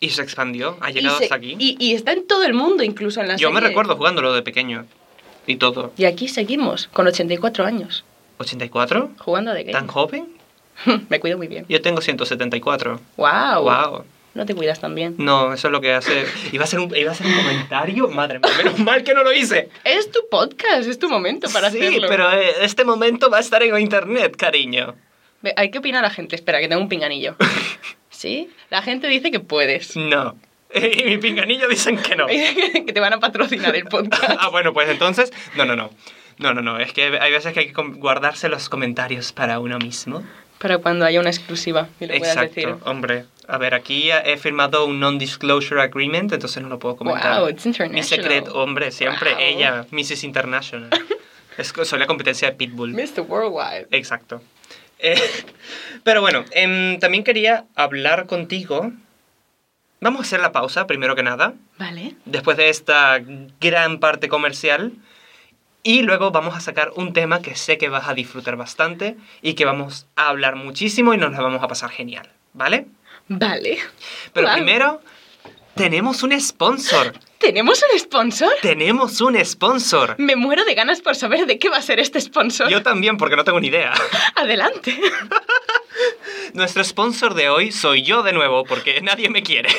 [0.00, 1.54] Y se expandió, ha llegado se- hasta aquí.
[1.58, 3.68] y- y está en todo el mundo, incluso en la Yo me serie.
[3.68, 4.86] recuerdo jugándolo de pequeño.
[5.46, 5.92] Y todo.
[5.96, 8.04] Y aquí seguimos, con 84 años,
[8.40, 9.10] ¿84?
[9.18, 9.72] jugando The Game.
[9.72, 10.28] ¿Tan joven?
[11.08, 11.66] Me cuido muy bien.
[11.68, 13.00] Yo tengo 174.
[13.16, 13.62] ¡Wow!
[13.62, 14.04] Wow.
[14.32, 15.16] No te cuidas tan bien.
[15.18, 16.24] No, eso es lo que hace.
[16.52, 18.08] Iba a ser un, iba a ser un comentario.
[18.08, 19.68] Madre mía, menos mal que no lo hice.
[19.82, 22.06] Es tu podcast, es tu momento para sí, hacerlo.
[22.08, 24.94] pero eh, este momento va a estar en internet, cariño.
[25.56, 26.36] Hay que opinar a la gente.
[26.36, 27.34] Espera, que tengo un pinganillo.
[28.10, 28.50] ¿Sí?
[28.70, 29.96] La gente dice que puedes.
[29.96, 30.36] No.
[30.72, 32.28] Y mi pinganillo dicen que no.
[32.28, 34.36] que te van a patrocinar el podcast.
[34.38, 35.32] ah, bueno, pues entonces.
[35.56, 35.90] No, no, no.
[36.40, 36.78] No, no, no.
[36.78, 40.22] Es que hay veces que hay que guardarse los comentarios para uno mismo.
[40.58, 42.74] Para cuando haya una exclusiva y lo puedas Exacto, decir.
[42.84, 43.24] hombre.
[43.46, 47.40] A ver, aquí he firmado un non-disclosure agreement, entonces no lo puedo comentar.
[47.40, 47.94] Wow, it's international.
[47.94, 49.40] Mi secreto, hombre, siempre Wow.
[49.40, 50.24] ella, Mrs.
[50.24, 50.88] International.
[51.58, 52.92] es, soy la competencia de Pitbull.
[52.94, 53.22] Mr.
[53.22, 53.88] Worldwide.
[53.90, 54.42] Exacto.
[54.98, 55.18] Eh,
[56.04, 58.92] pero bueno, em, también quería hablar contigo.
[60.00, 62.14] Vamos a hacer la pausa, primero que nada, Vale.
[62.24, 63.20] después de esta
[63.60, 64.92] gran parte comercial.
[65.82, 69.54] Y luego vamos a sacar un tema que sé que vas a disfrutar bastante y
[69.54, 72.86] que vamos a hablar muchísimo y nos la vamos a pasar genial, ¿vale?
[73.28, 73.78] Vale.
[74.34, 74.56] Pero Wow.
[74.56, 75.00] primero,
[75.74, 77.14] tenemos un sponsor.
[77.38, 78.50] ¿Tenemos un sponsor?
[78.60, 80.16] Tenemos un sponsor.
[80.18, 82.68] Me muero de ganas por saber de qué va a ser este sponsor.
[82.68, 83.94] Yo también, porque no tengo ni idea.
[84.36, 84.94] Adelante.
[86.52, 89.70] Nuestro sponsor de hoy soy yo de nuevo, porque nadie me quiere.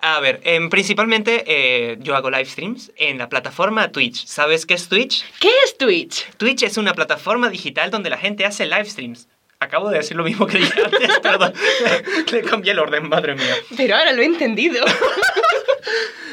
[0.00, 4.26] A ver, em, principalmente eh, yo hago live streams en la plataforma Twitch.
[4.26, 5.24] ¿Sabes qué es Twitch?
[5.40, 6.30] ¿Qué es Twitch?
[6.36, 9.28] Twitch es una plataforma digital donde la gente hace live streams.
[9.60, 11.52] Acabo de decir lo mismo que dije antes, perdón.
[12.30, 13.56] Le cambié el orden, madre mía.
[13.76, 14.84] Pero ahora lo he entendido.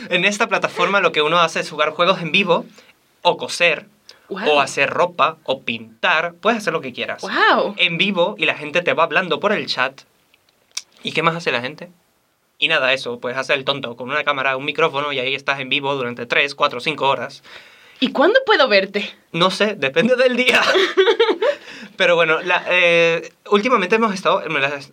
[0.10, 2.66] En esta plataforma lo que uno hace es jugar juegos en vivo,
[3.24, 3.88] o coser,
[4.30, 4.50] Wow.
[4.50, 6.34] o hacer ropa, o pintar.
[6.36, 7.22] Puedes hacer lo que quieras.
[7.22, 7.74] ¡Wow!
[7.78, 10.02] En vivo y la gente te va hablando por el chat.
[11.04, 11.90] ¿Y qué más hace la gente?
[12.58, 15.60] Y nada, eso, puedes hacer el tonto con una cámara, un micrófono y ahí estás
[15.60, 17.44] en vivo durante 3, 4, 5 horas.
[18.00, 19.14] ¿Y cuándo puedo verte?
[19.32, 20.62] No sé, depende del día.
[21.98, 24.42] Pero bueno, la- eh, últimamente hemos estado,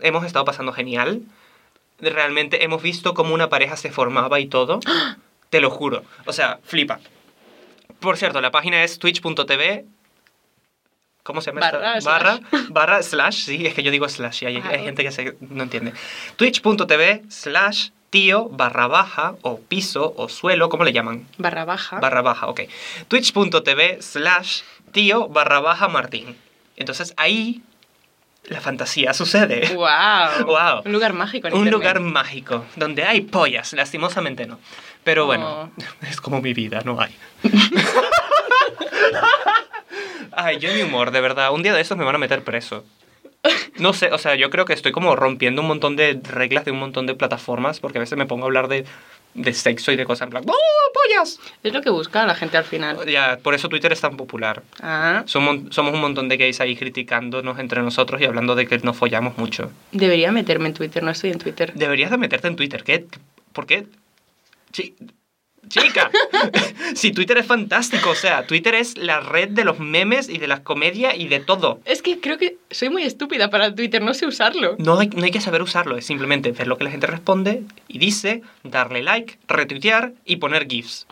[0.01, 1.23] hemos estado pasando genial.
[2.01, 4.81] Realmente hemos visto cómo una pareja se formaba y todo.
[5.51, 6.03] Te lo juro.
[6.27, 7.01] O sea, flipa.
[8.01, 9.85] Por cierto, la página es twitch.tv.
[11.23, 11.67] ¿Cómo se llama?
[11.67, 11.79] esta?
[11.79, 13.45] Barra, barra, barra, slash.
[13.45, 15.93] Sí, es que yo digo slash y hay, gente que se- no entiende.
[16.37, 21.27] Twitch.tv slash tío barra baja o piso o suelo, ¿cómo le llaman?
[21.39, 21.99] Barra baja.
[22.01, 22.63] barra baja, ok.
[23.09, 26.37] Twitch.tv slash tío barra baja Martín.
[26.77, 27.63] Entonces ahí
[28.45, 29.73] la fantasía sucede.
[29.75, 30.47] ¡Wow!
[30.47, 30.83] Wow.
[30.85, 31.73] Un lugar mágico en Un Internet.
[31.73, 34.59] lugar mágico, donde hay pollas, lastimosamente no.
[35.05, 35.83] Pero bueno, Oh.
[36.07, 37.15] es como mi vida, no hay.
[40.33, 41.53] Ay, yo mi humor, de verdad.
[41.53, 42.85] Un día de estos me van a meter preso.
[43.79, 46.71] No sé, o sea, yo creo que estoy como rompiendo un montón de reglas de
[46.71, 48.85] un montón de plataformas, porque a veces me pongo a hablar de,
[49.35, 51.41] de sexo y de cosas en plan, ¡Oh, pollas!
[51.65, 53.05] Es lo que busca la gente al final.
[53.11, 54.63] Ya, por eso Twitter es tan popular.
[54.81, 58.79] Ah, Somos, somos un montón de gays ahí criticándonos entre nosotros y hablando de que
[58.79, 59.73] nos follamos mucho.
[59.91, 61.73] debería meterme en Twitter, no estoy en Twitter.
[61.75, 62.85] Deberías de meterte en Twitter.
[62.85, 63.07] ¿Qué?
[63.53, 63.87] ¿Por qué?
[64.71, 64.95] Chi-
[65.73, 66.11] Chica,
[66.95, 70.47] si Twitter es fantástico, o sea, Twitter es la red de los memes y de
[70.47, 71.81] las comedias y de todo.
[71.87, 74.77] Es que creo que soy muy estúpida para Twitter, no sé usarlo.
[74.79, 77.63] No hay, no hay que saber usarlo, es simplemente ver lo que la gente responde
[77.89, 81.07] y dice, darle like, retuitear y poner GIFs.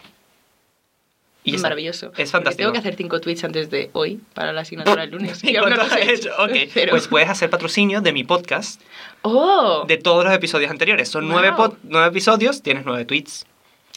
[1.42, 1.56] Y.
[1.56, 2.12] Maravilloso.
[2.18, 2.64] Es fantástico.
[2.64, 5.42] Tengo que hacer cinco tweets antes de hoy para la asignatura del lunes.
[5.42, 6.28] ¿Y no he has hecho?
[6.38, 6.90] Ok, Cero.
[6.90, 8.78] pues puedes hacer patrocinio de mi podcast,
[9.22, 9.86] ¡Oh!
[9.88, 11.08] de todos los episodios anteriores.
[11.08, 11.58] Son nueve, Wow.
[11.70, 13.46] pod- nueve episodios, tienes nueve tweets.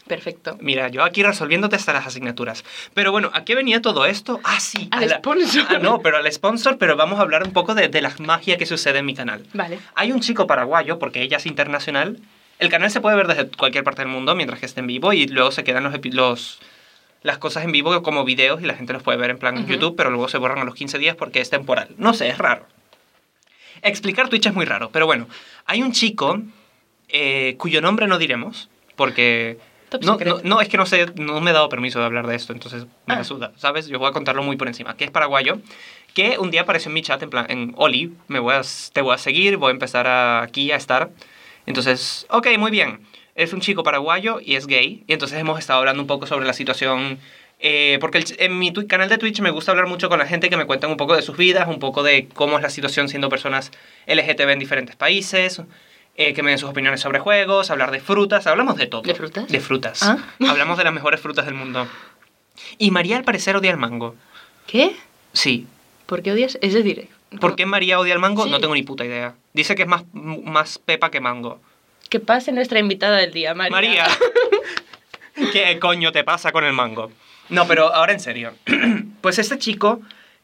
[0.07, 0.57] Perfecto.
[0.59, 2.63] Mira, yo aquí resolviéndote hasta las asignaturas.
[2.93, 4.39] Pero bueno, ¿a qué venía todo esto?
[4.43, 4.87] Ah, sí.
[4.91, 5.65] Al a la- sponsor.
[5.69, 8.57] Ah, no, pero al sponsor, pero vamos a hablar un poco de, de la magia
[8.57, 9.45] que sucede en mi canal.
[9.53, 9.79] Vale.
[9.95, 12.19] Hay un chico paraguayo, porque ella es internacional.
[12.59, 15.13] El canal se puede ver desde cualquier parte del mundo mientras que esté en vivo
[15.13, 16.59] y luego se quedan los, los
[17.23, 19.67] las cosas en vivo como videos y la gente los puede ver en plan Ujú.
[19.73, 21.87] YouTube, pero luego se borran a los 15 días porque es temporal.
[21.97, 22.65] No sé, es raro.
[23.81, 25.27] Explicar Twitch es muy raro, pero bueno,
[25.65, 26.41] hay un chico
[27.09, 29.57] eh, cuyo nombre no diremos porque
[29.93, 32.25] Top no, no, no, es que no sé, no me he dado permiso de hablar
[32.25, 33.23] de esto, entonces me Ah.
[33.58, 33.88] ¿sabes?
[33.88, 34.97] Yo voy a contarlo muy por encima.
[34.97, 35.60] Que es paraguayo,
[36.15, 39.01] que un día apareció en mi chat en plan, en Oli, me voy a, te
[39.01, 41.12] voy a seguir, voy a empezar a- aquí a estar.
[41.67, 43.01] Entonces, ok, muy bien.
[43.36, 46.45] Es un chico paraguayo y es gay, y entonces hemos estado hablando un poco sobre
[46.45, 47.19] la situación.
[47.65, 50.49] eh, porque el en mi canal de Twitch me gusta hablar mucho con la gente
[50.49, 53.08] que me cuentan un poco de sus vidas, un poco de cómo es la situación
[53.08, 53.71] siendo personas
[54.06, 55.62] LGTB en diferentes países,
[56.15, 59.02] eh, que me den sus opiniones sobre juegos, hablar de frutas, hablamos de todo.
[59.02, 59.47] ¿De frutas?
[59.47, 60.04] De frutas.
[60.04, 60.17] Ah.
[60.47, 61.88] Hablamos de las mejores frutas del mundo.
[62.78, 64.15] Y María al parecer odia el mango.
[64.67, 64.95] ¿Qué?
[65.34, 65.65] Sí.
[66.06, 66.58] ¿Por qué odias?
[66.62, 68.43] Es decir, ¿Por qué María odia el mango?
[68.45, 68.52] Sí.
[68.52, 69.34] No tengo ni puta idea.
[69.54, 71.60] Dice que es más, más pepa que mango.
[72.10, 73.71] Que pase nuestra invitada del día, María.
[73.71, 74.08] María,
[75.52, 77.12] ¿qué coño te pasa con el mango?
[77.49, 78.54] No, pero ahora en serio.
[79.23, 80.02] Pues este chico,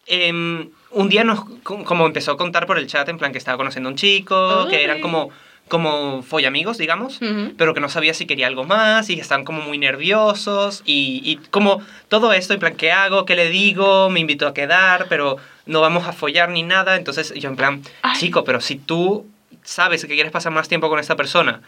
[0.08, 3.38] em, un día nos, co- como empezó a contar por el chat, en plan que
[3.38, 5.02] estaba conociendo a un chico, que eran Ay.
[5.02, 5.32] como,
[5.70, 7.54] como follamigos, digamos, Ujú.
[7.58, 11.38] pero que no sabía si quería algo más y estaban como muy nerviosos y, y
[11.50, 13.26] como todo esto, en plan, ¿qué hago?
[13.26, 14.10] ¿Qué le digo?
[14.10, 16.96] Me invitó a quedar, pero no vamos a follar ni nada.
[16.98, 18.18] Entonces yo en plan, Ay.
[18.20, 19.26] chico, pero si tú
[19.64, 21.62] sabes que quieres pasar más tiempo con esta persona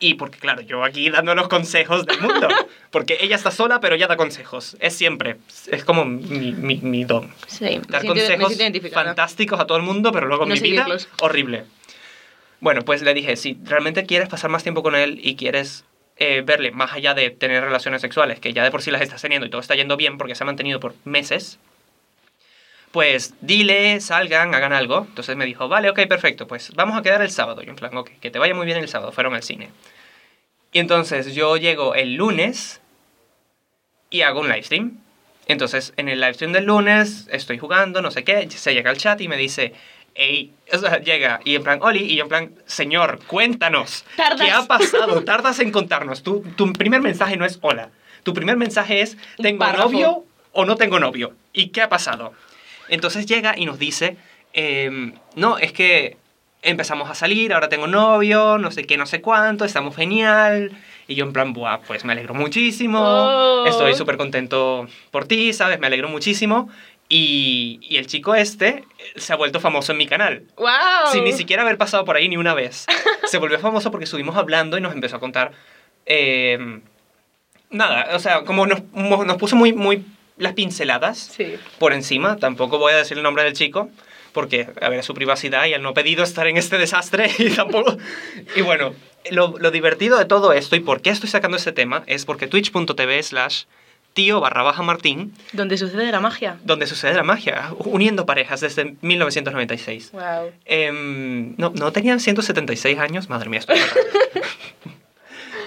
[0.00, 2.46] y porque, claro, yo aquí dando los consejos del mundo.
[2.90, 4.76] Porque ella está sola, pero ella da consejos.
[4.80, 5.36] Es siempre.
[5.70, 7.30] Es como mi, mi, mi don.
[7.48, 8.56] Sí, Dar siento- consejos
[8.94, 10.86] fantásticos a todo el mundo, pero luego No mi vida,
[11.20, 11.64] horrible.
[12.60, 15.84] Bueno, pues le dije, si realmente quieres pasar más tiempo con él y quieres
[16.16, 19.22] eh, verle más allá de tener relaciones sexuales, que ya de por sí las estás
[19.22, 21.60] teniendo y todo está yendo bien porque se ha mantenido por meses,
[22.90, 25.06] pues dile, salgan, hagan algo.
[25.08, 27.62] Entonces me dijo, vale, ok, perfecto, pues vamos a quedar el sábado.
[27.62, 29.70] Yo en plan, ok, que te vaya muy bien el sábado, fueron al cine.
[30.72, 32.80] Y entonces yo llego el lunes
[34.10, 35.00] y hago un live stream.
[35.46, 38.98] Entonces en el live stream del lunes estoy jugando, no sé qué, se llega al
[38.98, 39.72] chat y me dice,
[40.20, 44.40] hey, o sea, llega y en plan, Oli, y yo en plan, señor, cuéntanos, Tardas.
[44.46, 45.22] ¿qué ha pasado?
[45.22, 46.22] Tardas en contarnos.
[46.24, 47.90] Tu, tu primer mensaje no es hola,
[48.24, 51.34] tu primer mensaje es, ¿tengo novio o no tengo novio?
[51.52, 52.32] ¿Y qué ha pasado?
[52.88, 54.16] Entonces llega y nos dice,
[54.52, 56.16] em, no, es que
[56.62, 60.72] empezamos a salir, ahora tengo novio, no sé qué, no sé cuánto, estamos genial.
[61.06, 63.66] Y yo en plan, buah, pues me alegro muchísimo, Oh.
[63.66, 65.78] estoy súper contento por ti, ¿sabes?
[65.78, 66.68] Me alegro muchísimo.
[67.08, 68.84] Y, y el chico este
[69.16, 70.42] se ha vuelto famoso en mi canal.
[70.56, 70.68] ¡Wow!
[71.12, 72.84] Sin ni siquiera haber pasado por ahí ni una vez.
[73.26, 75.52] Se volvió famoso porque estuvimos hablando y nos empezó a contar...
[76.06, 76.82] em,
[77.70, 80.04] nada, o sea, como nos, nos puso muy, muy
[80.36, 81.56] las pinceladas Sí.
[81.78, 82.36] por encima.
[82.36, 83.90] Tampoco voy a decir el nombre del chico,
[84.32, 87.30] porque, a ver, es su privacidad y él no ha pedido estar en este desastre
[87.38, 87.96] y tampoco...
[88.54, 88.94] Y bueno,
[89.30, 92.46] lo, lo divertido de todo esto y por qué estoy sacando este tema es porque
[92.46, 93.64] twitch.tv slash
[94.18, 96.58] tío barra baja martín, Donde sucede la magia.
[96.64, 100.10] donde sucede la magia, uniendo parejas desde 1996.
[100.10, 100.22] ¡Wow!
[100.64, 103.60] Em, no, no tenían 176 años, madre mía.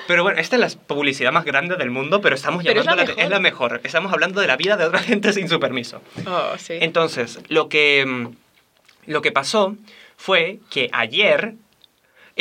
[0.08, 2.92] Pero bueno, esta es la publicidad más grande del mundo, pero estamos Pero es la
[2.92, 3.24] llamando mejor.
[3.24, 3.82] es la mejor.
[3.86, 6.02] Estamos hablando de la vida de otra gente sin su permiso.
[6.28, 6.74] Oh, sí.
[6.82, 8.28] Entonces, lo que, mm,
[9.10, 9.78] lo que pasó
[10.18, 11.54] fue que ayer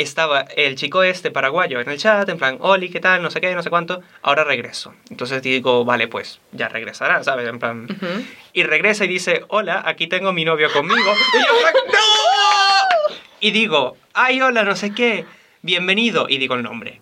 [0.01, 3.21] estaba el chico este paraguayo en el chat, en plan, Oli, ¿qué tal?
[3.21, 4.01] No sé qué, no sé cuánto.
[4.21, 4.93] Ahora regreso.
[5.09, 7.47] Entonces digo, vale, pues ya regresará, ¿sabes?
[7.47, 7.87] En plan...
[7.89, 8.23] Ujú.
[8.53, 11.13] Y regresa y dice, hola, aquí tengo mi novio conmigo.
[11.33, 11.53] Y yo,
[11.87, 13.15] ¡no!
[13.39, 15.25] Y digo, ay, hola, no sé qué,
[15.61, 16.27] bienvenido.
[16.29, 16.99] Y digo el nombre.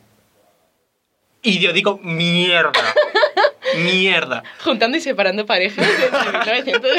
[1.42, 2.94] Y yo digo, mierda.
[3.78, 4.44] Mierda.
[4.64, 6.92] Juntando y separando parejas desde 1900.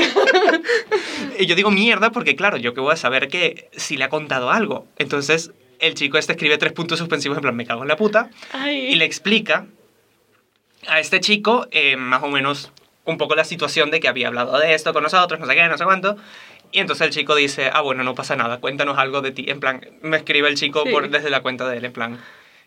[1.38, 4.08] Y yo digo mierda porque, claro, yo que voy a saber que si le ha
[4.08, 4.86] contado algo.
[4.98, 8.30] Entonces, el chico este escribe tres puntos suspensivos en plan, me cago en la puta.
[8.52, 8.92] Ay.
[8.92, 9.66] Y le explica
[10.88, 12.72] a este chico eh, más o menos
[13.04, 15.66] un poco la situación de que había hablado de esto con nosotros, no sé qué,
[15.66, 16.16] no sé cuánto.
[16.72, 19.46] Y entonces el chico dice, ah, bueno, no pasa nada, cuéntanos algo de ti.
[19.48, 20.92] En plan, me escribe el chico Sí.
[20.92, 22.18] por, desde la cuenta de él, en plan,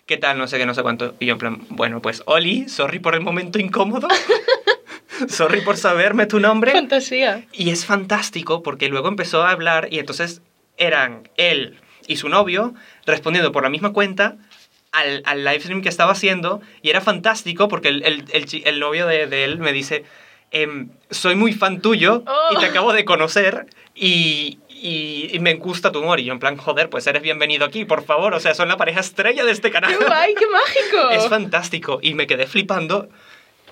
[0.06, 0.38] ¿qué tal?
[0.38, 1.16] No sé qué, no sé cuánto.
[1.20, 4.10] Y yo en plan, bueno, pues Oli, sorry por el momento incómodo.
[5.30, 6.72] sorry por saberme tu nombre.
[6.74, 7.46] Fantasía.
[7.54, 10.42] Y es fantástico porque luego empezó a hablar y entonces
[10.78, 12.74] eran él y su novio
[13.06, 14.36] respondiendo por la misma cuenta
[14.92, 18.26] al, al live stream que estaba haciendo y era fantástico porque el, el,
[18.66, 20.04] el novio de, de él me dice,
[20.52, 22.70] em, soy muy fan tuyo y te Oh.
[22.70, 26.20] acabo de conocer y, y, y me gusta tu humor.
[26.20, 28.34] Y yo en plan, joder, pues eres bienvenido aquí, por favor.
[28.36, 29.98] O sea, son la pareja estrella de este canal.
[29.98, 31.10] ¡Qué guay, qué mágico!
[31.12, 33.10] Es fantástico y me quedé flipando.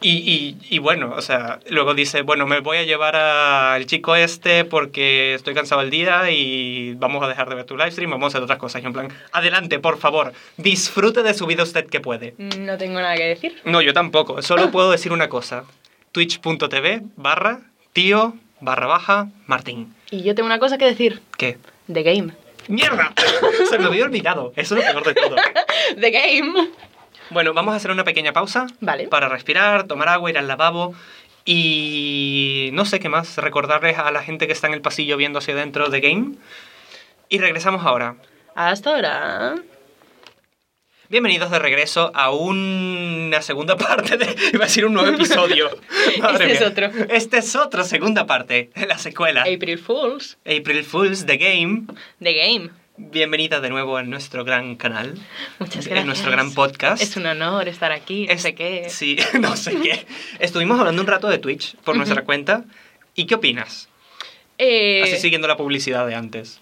[0.04, 4.16] Y, y, y bueno, o sea, luego dice, bueno, me voy a llevar al chico
[4.16, 8.10] este porque estoy cansado el día y vamos a dejar de ver tu live stream,
[8.10, 8.82] vamos a hacer otras cosas.
[8.82, 12.34] Y en plan, adelante, por favor, disfrute de su vida usted que puede.
[12.38, 13.62] No tengo nada que decir.
[13.64, 15.66] No, yo tampoco, solo puedo decir una cosa.
[16.14, 17.62] Twitch.tv barra
[17.94, 19.94] tío barra baja Martín.
[20.10, 21.22] Y yo tengo una cosa que decir.
[21.38, 21.58] ¿Qué?
[21.92, 22.34] The Game.
[22.68, 23.14] ¡Mierda!
[23.70, 24.54] Se me había olvidado.
[24.56, 25.36] Eso es lo peor de todo.
[26.00, 26.70] The Game.
[27.32, 28.68] Bueno, vamos a hacer una pequeña pausa.
[28.82, 29.08] Vale.
[29.08, 30.94] Para respirar, tomar agua, ir al lavabo.
[31.46, 35.40] Y no sé qué más, recordarles a la gente que está en el pasillo viendo
[35.40, 36.36] hacia adentro de Game.
[37.30, 38.18] Y regresamos ahora.
[38.54, 39.56] Hasta ahora.
[41.08, 44.36] Bienvenidos de regreso a una segunda parte de...
[44.54, 45.70] Iba a decir un nuevo episodio.
[46.20, 46.92] Madre Este es otro.
[47.10, 49.44] Este es otro, segunda parte, la secuela.
[49.44, 50.38] April Fools.
[50.46, 51.84] April Fools, The Game.
[52.20, 52.81] The Game.
[53.10, 55.16] Bienvenida de nuevo a nuestro gran canal.
[55.58, 56.06] Muchas En gracias.
[56.06, 57.02] nuestro gran podcast.
[57.02, 58.28] Es un honor estar aquí.
[58.28, 58.90] No Es- sé qué.
[58.90, 60.06] Sí, no sé qué.
[60.40, 62.64] Estuvimos hablando un rato de Twitch por nuestra cuenta.
[63.16, 63.90] ¿Y qué opinas?
[64.60, 66.62] Eh, Así siguiendo la publicidad de antes.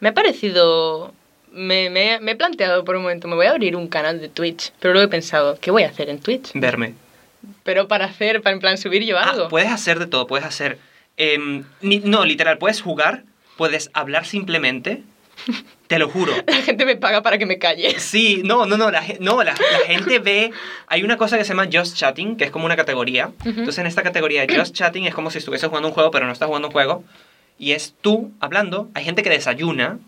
[0.00, 1.14] Me ha parecido...
[1.52, 4.28] Me, me- me he planteado por un momento, me voy a abrir un canal de
[4.28, 6.50] Twitch, pero luego he pensado, ¿qué voy a hacer en Twitch?
[6.54, 6.94] Verme.
[7.62, 9.44] Pero para hacer, para en plan subir yo algo.
[9.44, 10.78] Ah, puedes hacer de todo, puedes hacer...
[11.16, 13.22] em, no, literal, puedes jugar,
[13.56, 15.04] puedes hablar simplemente.
[15.86, 16.32] Te lo juro.
[16.46, 17.98] La gente me paga para que me calle.
[17.98, 20.50] Sí, no, no, no, la, no la, la gente ve...
[20.86, 23.32] Hay una cosa que se llama Just Chatting, que es como una categoría.
[23.44, 26.26] Entonces en esta categoría de Just Chatting es como si estuviese jugando un juego, pero
[26.26, 27.04] no estás jugando un juego.
[27.58, 28.88] Y es tú hablando.
[28.94, 29.98] Hay gente que desayuna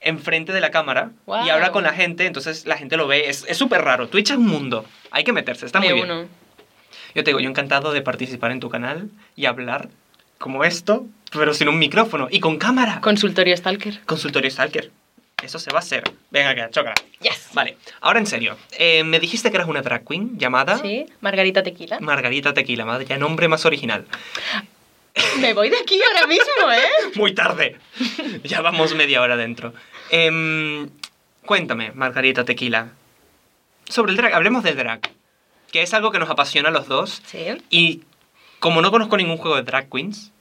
[0.00, 1.10] enfrente de la cámara
[1.44, 3.28] y habla con la gente, entonces la gente lo ve.
[3.28, 4.08] Es súper raro.
[4.08, 4.84] Twitch es un mundo.
[5.10, 6.10] Hay que meterse, está muy Me bien.
[6.10, 6.28] uno.
[7.14, 9.88] Yo te digo, yo encantado de participar en tu canal y hablar
[10.38, 13.00] como esto, pero sin un micrófono y con cámara.
[13.00, 14.00] Consultorio Stalker.
[14.06, 14.90] Consultorio Stalker.
[15.42, 16.02] Eso se va a hacer.
[16.30, 16.94] Venga, que chócala.
[17.20, 17.50] Yes.
[17.52, 18.56] Vale, ahora en serio.
[18.78, 22.00] Eh, me dijiste que eras una drag queen llamada Sí, Margarita Tequila.
[22.00, 22.86] Margarita Tequila.
[22.86, 24.06] Madre, ya nombre más original.
[25.40, 27.12] Me voy de aquí ahora mismo, ¿eh?
[27.16, 27.78] Muy tarde.
[28.44, 29.72] ya vamos media hora dentro.
[30.10, 30.88] Em,
[31.44, 32.88] cuéntame, Margarita Tequila.
[33.88, 35.00] Sobre el drag, hablemos del drag.
[35.70, 37.22] Que es algo que nos apasiona a los dos.
[37.26, 37.46] Sí.
[37.70, 38.02] Y
[38.58, 40.32] como no conozco ningún juego de drag queens.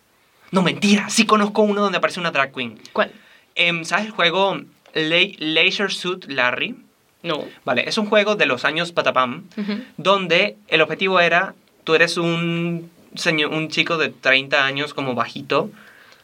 [0.52, 2.80] No, mentira, sí conozco uno donde aparece una drag queen.
[2.94, 3.12] ¿Cuál?
[3.56, 4.58] Em, ¿Sabes el juego
[4.94, 6.76] La- Leisure Suit Larry?
[7.24, 7.44] No.
[7.66, 9.80] Vale, es un juego de los años Patapam, Ujú.
[9.98, 15.70] donde el objetivo era, tú eres un, señor, un chico de 30 años como bajito,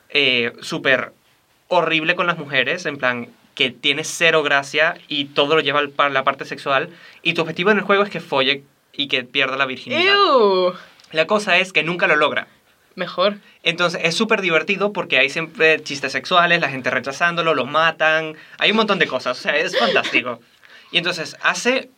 [0.10, 1.14] eh, súper
[1.68, 5.90] horrible con las mujeres, en plan que tiene cero gracia y todo lo lleva al
[5.90, 6.90] pa- la parte sexual,
[7.24, 10.14] y tu objetivo en el juego es que folle y que pierda la virginidad.
[10.14, 10.74] ¡Ew!
[11.12, 12.48] La cosa es que nunca lo logra.
[12.96, 13.38] Mejor.
[13.64, 18.72] Entonces es súper divertido porque hay siempre chistes sexuales, la gente rechazándolo, lo matan, hay
[18.72, 20.40] un montón de cosas, o sea, es fantástico.
[20.92, 21.90] Y entonces hace,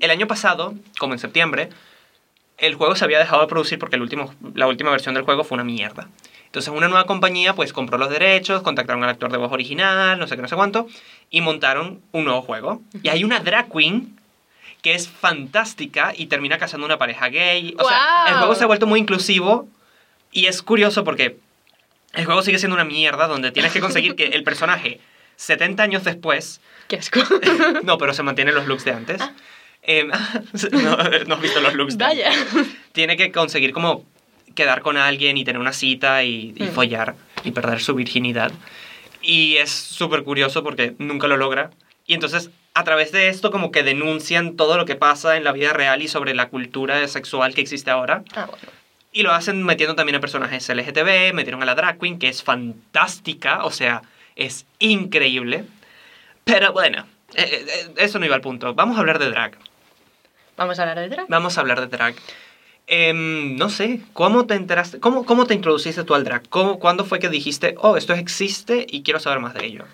[0.00, 1.70] el año pasado, como en septiembre,
[2.58, 5.42] el juego se había dejado de producir porque el último, la última versión del juego
[5.42, 6.08] fue una mierda.
[6.46, 10.26] Entonces una nueva compañía pues compró los derechos, contactaron al actor de voz original, no
[10.26, 10.86] sé qué, no sé cuánto,
[11.30, 12.82] y montaron un nuevo juego.
[13.02, 14.18] Y hay una drag queen
[14.82, 17.74] que es fantástica y termina casando una pareja gay.
[17.78, 19.66] O sea, el juego se ha vuelto muy inclusivo
[20.32, 21.36] y es curioso porque
[22.14, 25.00] el juego sigue siendo una mierda donde tienes que conseguir que el personaje
[25.36, 27.20] 70 años después, Qué asco.
[27.84, 29.22] no, pero se mantienen los looks de antes.
[29.82, 30.08] Em,
[30.72, 32.32] no, no has visto los looks de Vaya.
[32.32, 32.66] antes.
[32.92, 34.04] Tiene que conseguir como
[34.54, 36.68] quedar con alguien y tener una cita y, y Mm.
[36.72, 37.14] follar
[37.44, 38.52] y perder su virginidad.
[39.22, 41.70] Y es súper curioso porque nunca lo logra.
[42.06, 45.52] Y entonces, a través de esto, como que denuncian todo lo que pasa en la
[45.52, 48.24] vida real y sobre la cultura sexual que existe ahora.
[48.34, 48.64] Ah, bueno.
[49.12, 52.42] Y lo hacen metiendo también a personajes LGTB, metieron a la drag queen, que es
[52.42, 54.02] fantástica, o sea,
[54.36, 55.64] es increíble.
[56.44, 58.74] Pero bueno, eh, eh, eso no iba al punto.
[58.74, 59.58] Vamos a hablar de drag.
[60.56, 61.26] Vamos a hablar de drag.
[61.28, 62.14] Vamos a hablar de drag.
[62.86, 64.98] Em, no sé, ¿cómo te enteraste?
[64.98, 66.48] ¿Cómo, cómo te introduciste tú al drag?
[66.48, 69.84] ¿Cómo, ¿Cuándo fue que dijiste, oh, esto existe y quiero saber más de ello?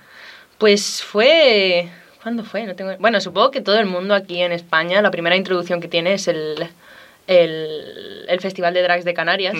[0.58, 1.88] Pues fue...
[2.22, 2.64] ¿Cuándo fue?
[2.64, 2.96] No tengo...
[2.98, 6.28] Bueno, supongo que todo el mundo aquí en España, la primera introducción que tiene es
[6.28, 6.68] el,
[7.28, 9.54] el, el Festival de Drags de Canarias,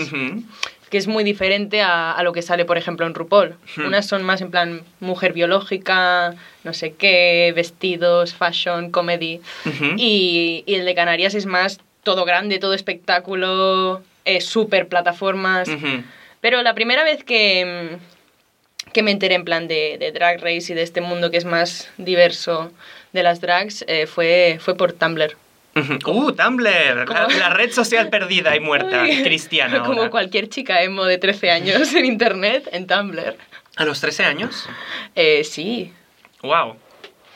[0.91, 3.55] que es muy diferente a, a lo que sale, por ejemplo, en RuPaul.
[3.87, 9.41] Unas son más en plan mujer biológica, no sé qué, vestidos, fashion, comedy.
[9.97, 15.69] Y, y el de Canarias es más todo grande, todo espectáculo, eh, super plataformas.
[16.41, 17.99] Pero la primera vez que,
[18.95, 21.45] que me enteré en plan de, de Drag Race y de este mundo que es
[21.45, 22.73] más diverso
[23.13, 25.37] de las drags eh, fue, fue por Tumblr.
[26.07, 27.09] ¡Uh, Tumblr!
[27.09, 30.11] La, la red social perdida y muerta, cristiana Como ahora.
[30.11, 33.37] cualquier chica emo de 13 años en internet, en Tumblr.
[33.77, 34.67] ¿A los 13 años?
[35.15, 35.93] Eh, sí,
[36.43, 36.77] ¡Wow!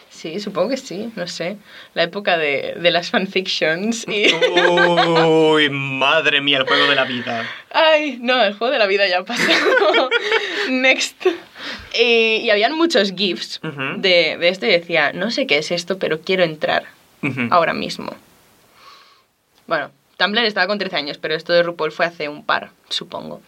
[0.08, 1.56] sí, supongo que sí, no sé.
[1.94, 4.32] La época de, de las fanfictions y...
[5.26, 7.44] Uy, madre mía, el juego de la vida.
[7.72, 10.10] Ay, no, el juego de la vida ya pasado.
[10.70, 11.26] Next.
[11.98, 14.00] Y, y habían muchos GIFs Ujú.
[14.00, 16.84] de, de esto y decía, no sé qué es esto, pero quiero entrar
[17.22, 17.48] Ujú.
[17.50, 18.14] ahora mismo.
[19.66, 23.40] Bueno, Tumblr estaba con 13 años, pero esto de RuPaul fue hace un par, supongo.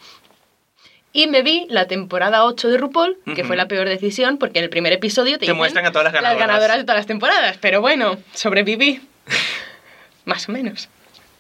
[1.13, 4.65] Y me vi la temporada 8 de RuPaul, que fue la peor decisión, porque en
[4.65, 6.39] el primer episodio te, Te dicen muestran a todas las ganadoras.
[6.41, 9.01] Las ganadoras de todas las temporadas, pero bueno, sobreviví.
[10.25, 10.89] Más o menos.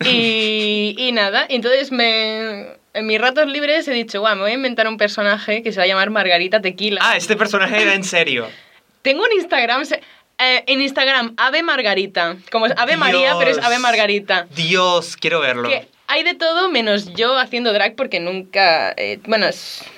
[0.04, 4.54] Y, y nada, entonces me, en mis ratos libres he dicho, guau, me voy a
[4.54, 7.00] inventar un personaje que se va a llamar Margarita Tequila.
[7.02, 8.46] Ah, este personaje era en serio.
[9.02, 10.00] Tengo un Instagram, se-
[10.38, 12.36] eh, en Instagram, Ave Margarita.
[12.50, 13.58] Como es Ave María, pero es.
[13.58, 14.46] Ave Margarita.
[14.54, 15.68] Dios, quiero verlo.
[15.68, 19.46] Que hay de todo menos yo haciendo drag porque nunca, eh, bueno,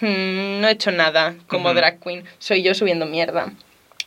[0.01, 2.25] mm, no he hecho nada como drag queen.
[2.39, 3.53] Soy yo subiendo mierda.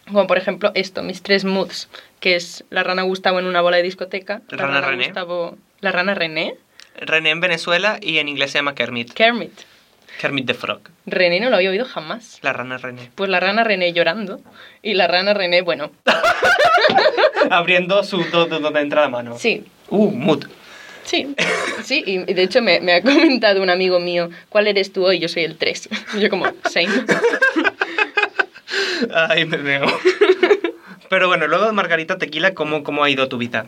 [0.07, 1.87] Como por ejemplo esto, mis tres moods,
[2.19, 4.41] que es la rana Gustavo en una bola de discoteca.
[4.49, 5.05] La Rana René.
[5.05, 6.55] Gustavo, la rana René.
[6.95, 9.13] René en Venezuela y en inglés se llama Kermit.
[9.13, 9.53] Kermit.
[10.19, 10.81] Kermit the Frog.
[11.05, 12.39] René no lo había oído jamás.
[12.41, 13.09] La rana René.
[13.15, 14.41] Pues la rana René llorando.
[14.83, 15.91] Y la rana René, bueno,
[17.49, 19.37] Abriendo su do- do- donde entra la mano.
[19.39, 19.65] sí.
[19.91, 20.45] Uh, mood.
[21.03, 21.35] Sí,
[21.83, 25.17] sí, y de hecho me, me ha comentado un amigo mío, ¿cuál eres tú hoy?
[25.17, 25.89] Yo soy el 3.
[26.19, 26.89] Yo como, same.
[29.15, 29.87] Ay, me veo.
[31.09, 33.65] Pero bueno, luego de Margarita Tequila, ¿cómo, cómo ha ido tu vida?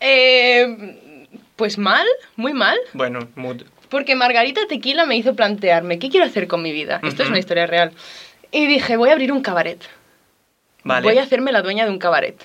[0.00, 0.98] Eh,
[1.56, 2.06] pues mal,
[2.36, 3.62] muy mal, Bueno, mood.
[3.90, 7.00] Porque Margarita Tequila me hizo plantearme, ¿qué quiero hacer con mi vida?
[7.02, 7.92] Esto es una historia real.
[8.52, 9.80] Y dije, voy a abrir un cabaret.
[10.82, 11.04] Vale.
[11.04, 12.36] Voy a hacerme la dueña de un cabaret.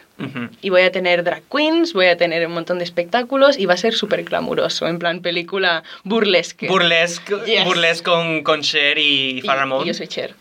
[0.62, 3.76] Y voy a tener drag queens, voy a tener un montón de espectáculos y va
[3.76, 6.68] a ser súper glamuroso, en plan película burlesque.
[6.68, 7.66] Burlesque, Yes.
[7.66, 10.36] burlesque con, con Cher y y yo soy Cher,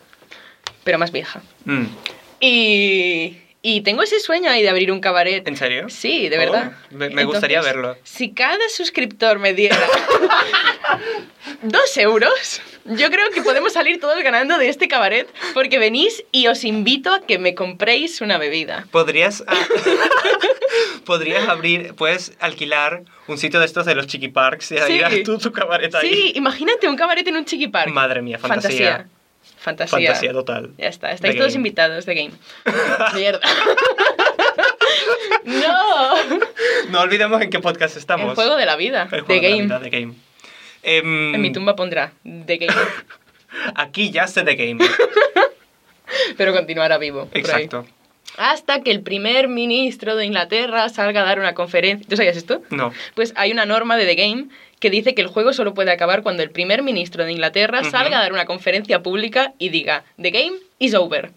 [0.83, 1.41] pero más vieja.
[1.65, 1.85] Mm.
[2.41, 5.49] Y, y tengo ese sueño ahí de abrir un cabaret.
[5.49, 5.89] ¿En serio?
[5.89, 6.73] Sí, de verdad.
[6.93, 7.97] Oh, me- gustaría verlo.
[8.05, 9.75] Si cada suscriptor me diera
[11.63, 16.47] dos euros, yo creo que podemos salir todos ganando de este cabaret porque venís y
[16.49, 18.87] os invito a que me compréis una bebida.
[18.91, 19.55] Podrías, ah,
[21.07, 25.23] podrías abrir, puedes alquilar un sitio de estos de los chiqui parks y ahí Sí.
[25.23, 26.13] tú tu cabaret ahí.
[26.15, 27.91] Sí, imagínate un cabaret en un chiqui park.
[27.93, 28.91] Madre mía, fantasía.
[28.93, 29.14] Fantasía.
[29.65, 30.73] Fantasía total.
[30.77, 31.61] Ya está, estáis The todos game.
[31.61, 32.33] invitados de game.
[33.15, 33.41] Mierda.
[35.45, 36.15] no.
[36.91, 38.29] No olvidemos en qué podcast estamos.
[38.29, 39.09] El juego de la vida.
[39.11, 39.63] El The juego de la game.
[39.65, 40.15] vida, The Game.
[40.83, 42.75] Em, En mi tumba pondrá The Game.
[43.75, 44.85] Aquí ya sé The Game.
[46.37, 47.27] Pero continuará vivo.
[47.27, 47.69] por ahí.
[48.37, 52.07] Hasta que el primer ministro de Inglaterra salga a dar una conferencia.
[52.09, 52.63] ¿Tú sabías esto?
[52.71, 52.93] No.
[53.15, 54.47] Pues hay una norma de The Game
[54.81, 58.19] que dice que el juego solo puede acabar cuando el primer ministro de Inglaterra salga
[58.19, 61.31] a dar una conferencia pública y diga The Game is over.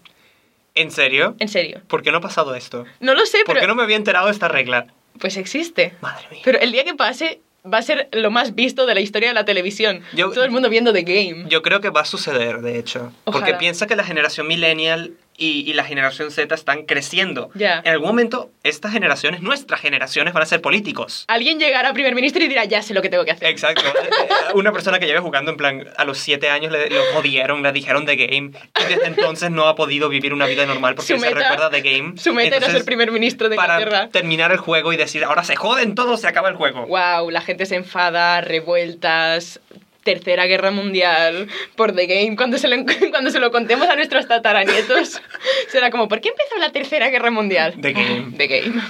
[0.74, 1.34] ¿En serio?
[1.38, 1.80] En serio.
[1.88, 2.84] ¿Por qué no ha pasado esto?
[3.00, 4.86] No lo sé, ¿Por pero qué no me había enterado de esta regla?
[5.18, 5.94] pues existe.
[6.00, 6.42] Madre mía.
[6.44, 9.34] Pero el día que pase va a ser lo más visto de la historia de
[9.34, 10.02] la televisión.
[10.12, 11.46] Yo- Todo el mundo viendo The Game.
[11.48, 13.12] Yo creo que va a suceder, de hecho.
[13.24, 17.50] Porque piensa que la generación millennial y, y la generación Z están creciendo.
[17.54, 17.80] Ya.
[17.84, 21.24] En algún momento, estas generaciones, nuestras generaciones, van a ser políticos.
[21.28, 23.48] Alguien llegará a primer ministro y dirá, ya sé lo que tengo que hacer.
[23.48, 23.82] Exacto.
[24.08, 27.62] Eh, Una persona que lleve jugando en plan a los siete años le lo jodieron,
[27.62, 31.18] le dijeron The Game y desde entonces no ha podido vivir una vida normal porque
[31.18, 32.18] se recuerda The Game.
[32.18, 34.08] Su meta era Entonces, ser primer ministro de Para Inglaterra.
[34.10, 36.86] terminar el juego y decir, ahora se joden todos, se acaba el juego.
[36.86, 39.60] Wow, la gente se enfada, revueltas,
[40.04, 42.36] tercera guerra mundial por The Game.
[42.36, 42.76] Cuando se lo,
[43.10, 45.20] cuando se lo contemos a nuestros tataranietos,
[45.68, 47.74] será como, ¿por qué empezó la tercera guerra mundial?
[47.80, 48.32] The Game.
[48.36, 48.82] The Game.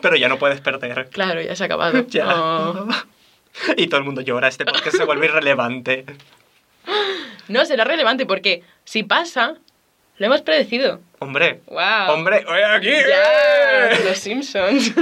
[0.00, 1.08] Pero ya no puedes perder.
[1.10, 2.04] Claro, ya se ha acabado.
[2.08, 2.26] Ya.
[2.28, 2.88] Oh.
[3.76, 6.04] Y todo el mundo llora, este porque se vuelve irrelevante.
[7.48, 9.56] No, será relevante porque si pasa,
[10.18, 11.00] lo hemos predecido.
[11.18, 12.10] Hombre, Wow.
[12.14, 12.90] hombre, oye aquí.
[12.90, 14.92] Ya, los Simpsons.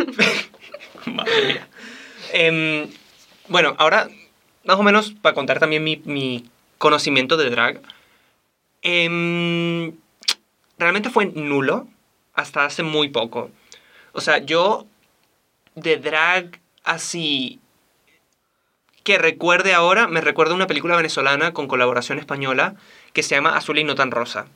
[1.04, 1.68] Madre mía.
[2.32, 2.88] Em,
[3.48, 4.08] bueno, ahora,
[4.68, 6.44] más o menos, para contar también mi, mi
[6.76, 7.80] conocimiento de drag.
[8.82, 9.94] em,
[10.78, 11.88] realmente fue nulo
[12.34, 13.50] hasta hace muy poco.
[14.12, 14.86] O sea, yo
[15.74, 17.60] de drag así
[19.04, 22.74] que recuerde ahora, me recuerda una película venezolana con colaboración española
[23.14, 24.48] que se llama Azul y no tan rosa.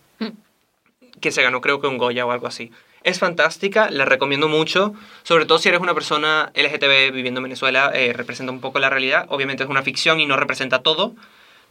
[1.23, 2.71] Que se ganó creo que un Goya o algo así.
[3.05, 4.95] Es fantástica, la recomiendo mucho,
[5.25, 8.91] sobre todo si eres una persona LGTB viviendo en Venezuela, eh, representa un poco la
[8.91, 9.27] realidad.
[9.29, 11.15] Obviamente es una ficción y no representa todo,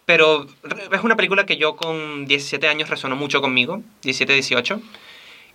[0.06, 0.46] pero
[0.92, 4.82] es una película que yo con 17 años resonó mucho conmigo, 17, 18.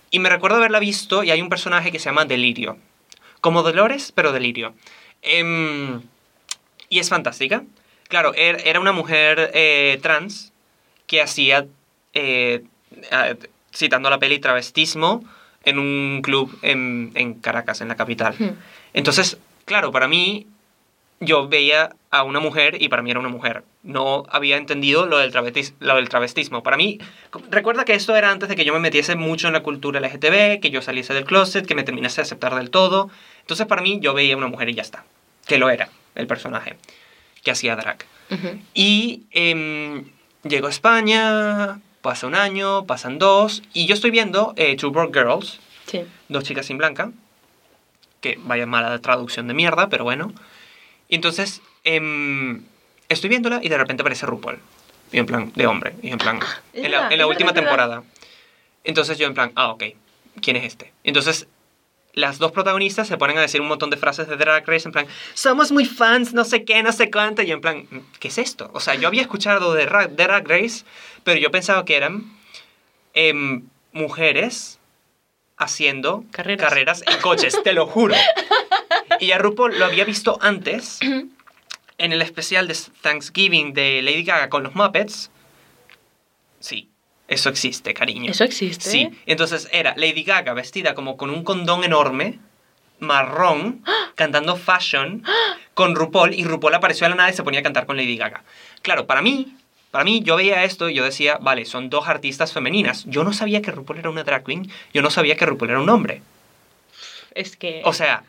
[0.09, 2.77] Y me recuerdo haberla visto y hay un personaje que se llama Delirio.
[3.39, 4.73] Como Dolores, pero Delirio.
[5.21, 6.01] Em,
[6.89, 7.63] y es fantástica.
[8.07, 10.53] Claro, er- era una mujer eh, trans
[11.05, 11.67] que hacía,
[12.13, 12.63] eh,
[13.75, 15.23] citando la peli, travestismo
[15.67, 18.35] en un club en, en Caracas, en la capital.
[18.39, 18.51] Hmm.
[18.93, 20.47] Entonces, claro, para mí,
[21.19, 23.63] yo veía a una mujer y para mí era una mujer.
[23.83, 26.61] No había entendido lo del, travestis- lo del travestismo.
[26.63, 26.99] Para mí,
[27.49, 30.59] recuerda que esto era antes de que yo me metiese mucho en la cultura LGTB,
[30.61, 33.09] que yo saliese del closet, que me terminase de aceptar del todo.
[33.41, 35.03] Entonces, para mí, yo veía una mujer y ya está.
[35.47, 36.77] Que lo era, el personaje,
[37.43, 38.05] que hacía drag.
[38.29, 38.59] Ujú.
[38.73, 40.05] Y em,
[40.43, 45.19] llego a España, pasa un año, pasan dos, y yo estoy viendo eh, Two Broke
[45.19, 46.05] Girls, Sí.
[46.29, 47.11] Dos chicas sin blanca,
[48.21, 50.31] que vaya mala traducción de mierda, pero bueno.
[51.09, 52.63] Y entonces em,
[53.09, 54.57] estoy viéndola y de repente aparece RuPaul,
[55.11, 56.39] y en plan, de hombre, y en plan,
[56.71, 58.03] Es en la, en la última temporada.
[58.85, 59.83] Entonces yo en plan, ah, ok,
[60.41, 60.93] ¿quién es este?
[61.03, 61.45] Entonces
[62.17, 64.91] las dos protagonistas se ponen a decir un montón de frases de Drag Race en
[64.91, 65.05] plan,
[65.35, 67.87] somos muy fans, no sé qué, no sé cuánto, y yo en plan,
[68.19, 68.71] ¿qué es esto?
[68.73, 70.83] O sea, yo había escuchado de Ra- de Drag Race,
[71.23, 72.23] pero yo pensaba que eran
[73.13, 74.79] em, mujeres
[75.57, 77.03] haciendo Carreras.
[77.07, 78.15] en coches, te lo juro.
[79.19, 84.49] Y a RuPaul lo había visto antes en el especial de Thanksgiving de Lady Gaga
[84.49, 85.31] con los Muppets,
[86.59, 86.89] sí,
[87.27, 88.31] eso existe, cariño.
[88.31, 88.89] ¿Eso existe?
[88.89, 92.39] Sí, entonces era Lady Gaga vestida como con un condón enorme,
[92.99, 93.83] marrón,
[94.15, 95.23] cantando fashion
[95.73, 98.15] con RuPaul y RuPaul apareció a la nada y se ponía a cantar con Lady
[98.17, 98.43] Gaga.
[98.81, 99.55] Claro, para mí,
[99.91, 103.03] para mí yo veía esto y yo decía, vale, son dos artistas femeninas.
[103.05, 105.81] Yo no sabía que RuPaul era una drag queen, yo no sabía que RuPaul era
[105.81, 106.21] un hombre.
[107.35, 107.81] Es que...
[107.83, 108.23] O sea,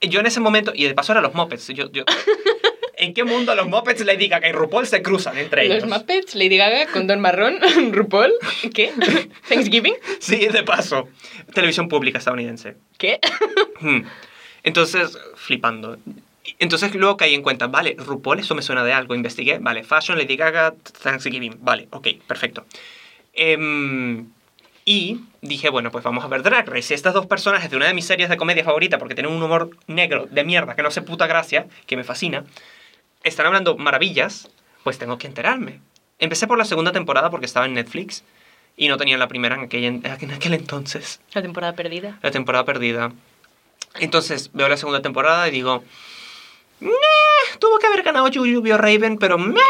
[0.00, 1.90] yo en ese momento, y de paso eran los Muppets, yo...
[1.92, 2.04] yo
[3.00, 5.80] ¿En qué mundo los Muppets, Lady Gaga y RuPaul se cruzan entre ellos?
[5.80, 7.58] Los Muppets, Lady Gaga, con Don Marrón,
[7.92, 8.30] RuPaul,
[8.74, 8.92] ¿qué?
[9.48, 9.94] ¿Thanksgiving?
[10.18, 11.08] Sí, de paso.
[11.54, 12.76] Televisión pública estadounidense.
[12.98, 13.18] ¿Qué?
[13.80, 14.02] Hmm.
[14.64, 15.96] Entonces, flipando.
[16.58, 20.18] Entonces luego caí en cuenta, vale, RuPaul, eso me suena de algo, investigué, vale, Fashion,
[20.18, 22.66] Lady Gaga, Thanksgiving, vale, ok, perfecto.
[23.32, 24.26] Em,
[24.84, 26.92] y dije, bueno, pues vamos a ver Drag Race.
[26.92, 29.70] Estas dos personajes de una de mis series de comedia favorita, porque tienen un humor
[29.86, 32.44] negro de mierda que no sé puta gracia, que me fascina,
[33.24, 34.48] están hablando maravillas,
[34.84, 35.80] pues tengo que enterarme.
[36.18, 38.24] Empecé por la segunda temporada porque estaba en Netflix
[38.76, 42.18] y no tenía la primera en aquel, en aquel entonces, La temporada perdida.
[42.22, 43.12] la temporada perdida.
[43.98, 45.82] Entonces veo la segunda temporada y digo,
[46.80, 46.90] "Meh,
[47.58, 49.60] tuvo que haber ganado Yu Raven, pero meh".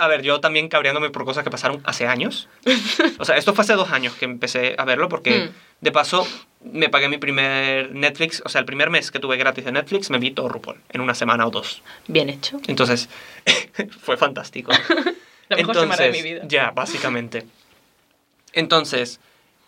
[0.00, 2.48] A ver, yo también cabreándome por cosas que pasaron hace años.
[3.18, 5.50] O sea, esto fue hace dos años que empecé a verlo porque Mm.
[5.80, 6.26] de paso
[6.72, 10.10] me pagué mi primer Netflix, o sea, el primer mes que tuve gratis de Netflix
[10.10, 11.82] me vi todo RuPaul en una semana o dos.
[12.06, 12.58] Bien hecho.
[12.66, 13.08] Entonces,
[14.00, 14.72] fue fantástico.
[15.48, 16.42] La mejor semana de mi vida.
[16.48, 17.46] Ya, básicamente.
[18.52, 19.20] Entonces,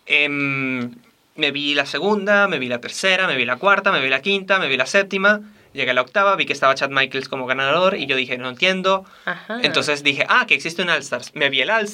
[0.05, 0.93] em,
[1.35, 4.21] me vi la segunda, me vi la tercera, me vi la cuarta, me vi la
[4.21, 5.39] quinta, me vi la séptima.
[5.71, 8.49] Llegué a la octava, vi que estaba Chad Michaels como ganador y yo dije, no
[8.49, 9.05] entiendo.
[9.23, 9.59] Ajá.
[9.61, 11.31] Entonces dije, ah, que existe un All Stars.
[11.33, 11.85] Me vi el All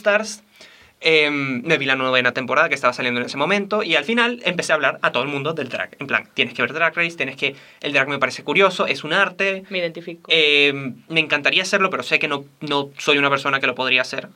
[1.00, 4.04] Stars, em, me vi la novena temporada que estaba saliendo en ese momento y al
[4.06, 5.96] final empecé a hablar a todo el mundo del drag.
[6.00, 7.56] En plan, tienes que ver Drag Race, tienes que...
[7.82, 10.24] El drag me parece curioso, es un arte, Me identifico.
[10.34, 10.74] eh,
[11.08, 14.30] me encantaría hacerlo, pero sé que no, no soy una persona que lo podría hacer.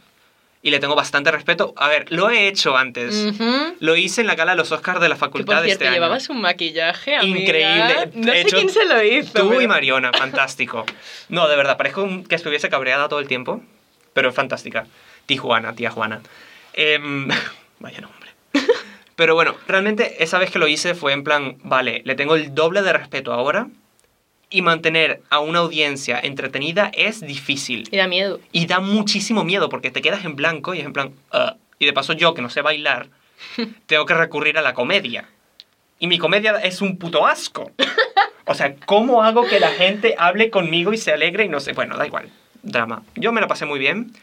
[0.61, 1.73] Y le tengo bastante respeto.
[1.77, 3.15] A ver, lo he hecho antes.
[3.15, 3.75] Ujú.
[3.79, 5.85] Lo hice en la gala de los Oscars de la Que facultad por de cierto,
[5.85, 5.95] este año.
[5.95, 7.39] llevabas un maquillaje, amiga.
[7.39, 8.09] Increíble.
[8.15, 9.31] No He sé hecho- quién se lo hizo.
[9.39, 10.85] Tú y pero- Mariona, fantástico.
[11.29, 13.63] No, de verdad, parezco que estuviese cabreada todo el tiempo,
[14.11, 14.85] pero fantástica.
[15.25, 16.19] Tijuana, tía Juana.
[16.81, 17.27] Em,
[17.79, 18.29] vaya nombre.
[19.17, 22.55] Pero bueno, realmente esa vez que lo hice fue en plan, vale, le tengo el
[22.55, 23.67] doble de respeto ahora
[24.49, 27.89] y mantener a una audiencia entretenida es difícil.
[27.91, 28.39] Y da miedo.
[28.53, 31.11] Y da muchísimo miedo porque te quedas en blanco y es en plan...
[31.33, 31.57] "Ah".
[31.79, 33.07] y de paso yo, que no sé bailar,
[33.87, 35.27] tengo que recurrir a la comedia.
[35.99, 37.71] Y mi comedia es un puto asco.
[38.45, 41.73] O sea, ¿cómo hago que la gente hable conmigo y se alegre y no sé?
[41.73, 42.29] Bueno, da igual.
[42.63, 43.03] Drama.
[43.15, 44.13] Yo me la pasé muy bien.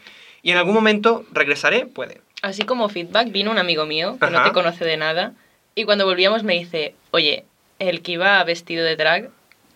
[0.41, 2.21] Y en algún momento regresaré, puede.
[2.41, 5.33] Así como feedback, vino un amigo mío que no te conoce de nada.
[5.75, 7.45] Y cuando volvíamos me dice, oye,
[7.79, 9.29] el que iba vestido de drag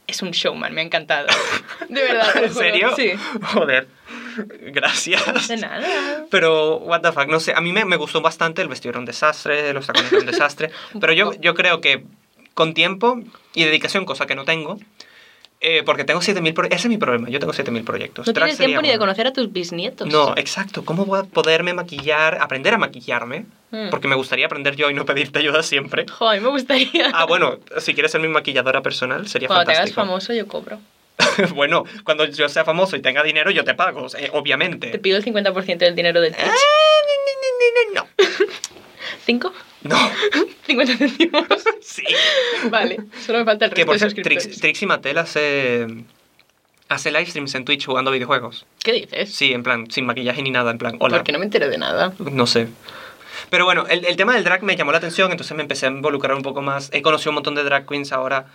[0.08, 1.28] es un showman, me ha encantado.
[1.90, 2.44] De verdad.
[2.44, 2.94] ¿En serio?
[2.96, 3.12] Sí.
[3.54, 3.88] Joder.
[4.62, 5.48] Gracias.
[5.48, 6.26] De nada.
[6.30, 9.00] Pero, what the fuck, no sé, a mí me, me gustó bastante, el vestido era
[9.00, 12.04] un desastre, los tacones eran un desastre, pero yo, yo creo que
[12.54, 13.20] con tiempo
[13.54, 14.78] y dedicación, cosa que no tengo,
[15.62, 18.28] eh, porque tengo 7.000 proyectos, ese es mi problema, yo tengo 7.000 proyectos.
[18.28, 20.08] No Drag tienes tiempo ni de conocer a tus bisnietos.
[20.08, 23.46] No, exacto, ¿cómo voy a poderme maquillar, aprender a maquillarme?
[23.70, 23.90] Mm.
[23.90, 26.06] Porque me gustaría aprender yo y no pedirte ayuda siempre.
[26.10, 27.12] Jo, a mí me gustaría.
[27.14, 30.02] Ah, bueno, si quieres ser mi maquilladora personal, sería Cuando te hagas fantástico.
[30.02, 30.80] famoso, yo cobro.
[31.56, 34.90] bueno, cuando yo sea famoso y tenga dinero, yo te pago, eh, obviamente.
[34.90, 36.38] Te pido el 50% del dinero del ni-
[37.92, 38.08] ni- no.
[39.26, 39.54] ¿Cinco?
[39.84, 39.98] No,
[40.68, 41.44] 50 céntimos.
[41.82, 42.04] sí.
[42.70, 44.44] Vale, solo me falta el Que resto por cierto, suscriptores.
[44.44, 45.88] Trix, Trixie Mattel hace,
[46.90, 48.66] hace live streams en Twitch jugando videojuegos.
[48.84, 49.34] ¿Qué dices?
[49.34, 51.18] Sí, en plan, sin maquillaje ni nada, en plan, hola.
[51.18, 52.14] Porque no me enteré de nada.
[52.20, 52.68] No sé.
[53.50, 55.90] Pero bueno, el, el tema del drag me llamó la atención, entonces me empecé a
[55.90, 56.90] involucrar un poco más.
[56.94, 58.46] He conocido un montón de drag queens ahora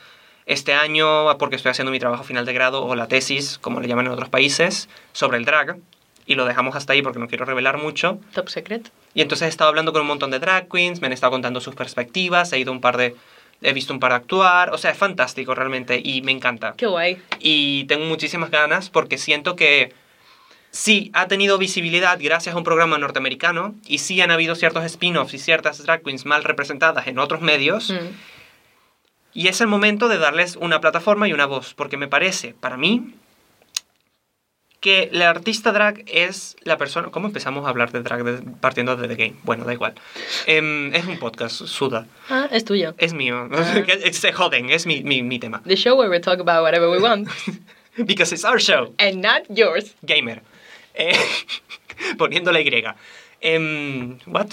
[0.47, 3.89] este año porque estoy haciendo mi trabajo final de grado o la tesis, como le
[3.89, 5.77] llaman en otros países, sobre el drag.
[6.27, 8.19] Y lo dejamos hasta ahí porque no quiero revelar mucho.
[8.35, 8.91] Top secret.
[9.15, 11.61] Y entonces he estado hablando con un montón de drag queens, me han estado contando
[11.61, 13.17] sus perspectivas, he ido un par de...
[13.63, 16.75] He visto un par de actuar, o sea, es fantástico realmente y me encanta.
[16.77, 17.23] Qué guay.
[17.39, 19.95] Y tengo muchísimas ganas porque siento que
[20.71, 25.33] sí ha tenido visibilidad gracias a un programa norteamericano y sí han habido ciertos spin-offs
[25.33, 27.91] y ciertas drag queens mal representadas en otros medios.
[27.91, 28.09] Mm.
[29.33, 32.77] Y es el momento de darles una plataforma y una voz, porque me parece, para
[32.77, 33.15] mí,
[34.87, 37.09] que la artista drag es la persona...
[37.11, 39.35] ¿Cómo empezamos a hablar de drag de- partiendo de The Game?
[39.43, 39.95] Bueno, da igual.
[40.47, 42.07] Em, es un podcast, suda.
[42.31, 42.95] Ah, es tuyo.
[42.97, 43.49] Es mío.
[43.53, 43.83] Ah.
[44.13, 45.61] Se joden, es mi, mi, mi tema.
[45.67, 47.29] The show where we talk about whatever we want.
[47.97, 48.95] Because it's our show.
[48.99, 49.97] And not yours.
[50.03, 50.41] Gamer.
[50.95, 51.19] Eh,
[52.17, 52.85] poniéndole Y.
[53.41, 54.51] Em, ¿What?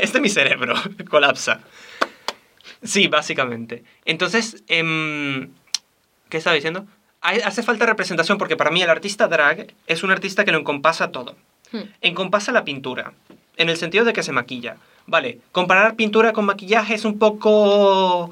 [0.00, 0.74] Este es mi cerebro.
[1.08, 1.60] Colapsa.
[2.82, 3.84] Sí, básicamente.
[4.04, 5.50] Entonces, em,
[6.30, 6.84] ¿qué estaba diciendo?
[7.22, 10.58] Hay- hace falta representación porque para mí el artista drag es un artista que lo
[10.58, 11.36] encompasa todo.
[11.72, 11.82] Hmm.
[12.02, 13.12] Encompasa la pintura,
[13.56, 14.76] en el sentido de que se maquilla.
[15.06, 18.30] Vale, comparar pintura con maquillaje es un poco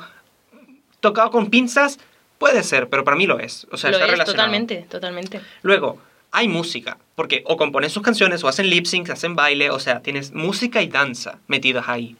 [1.00, 1.98] tocado con pinzas,
[2.38, 3.66] puede ser, pero para mí lo es.
[3.70, 4.36] O sea, Lo está es, relacionado.
[4.36, 5.40] totalmente, totalmente.
[5.62, 5.98] Luego,
[6.32, 10.00] hay música, porque o componen sus canciones, o hacen lip syncs, hacen baile, o sea,
[10.00, 12.16] tienes música y danza metidas ahí.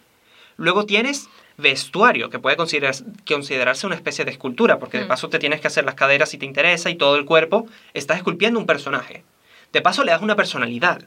[0.57, 1.29] Luego tienes
[1.61, 5.09] vestuario, que puede consideras- considerarse una especie de escultura, porque de Mm.
[5.09, 8.17] paso te tienes que hacer las caderas si te interesa y todo el cuerpo, estás
[8.19, 9.25] esculpiendo un personaje.
[9.73, 11.03] De paso le das una personalidad.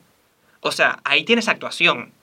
[0.62, 2.14] O sea, ahí tienes actuación.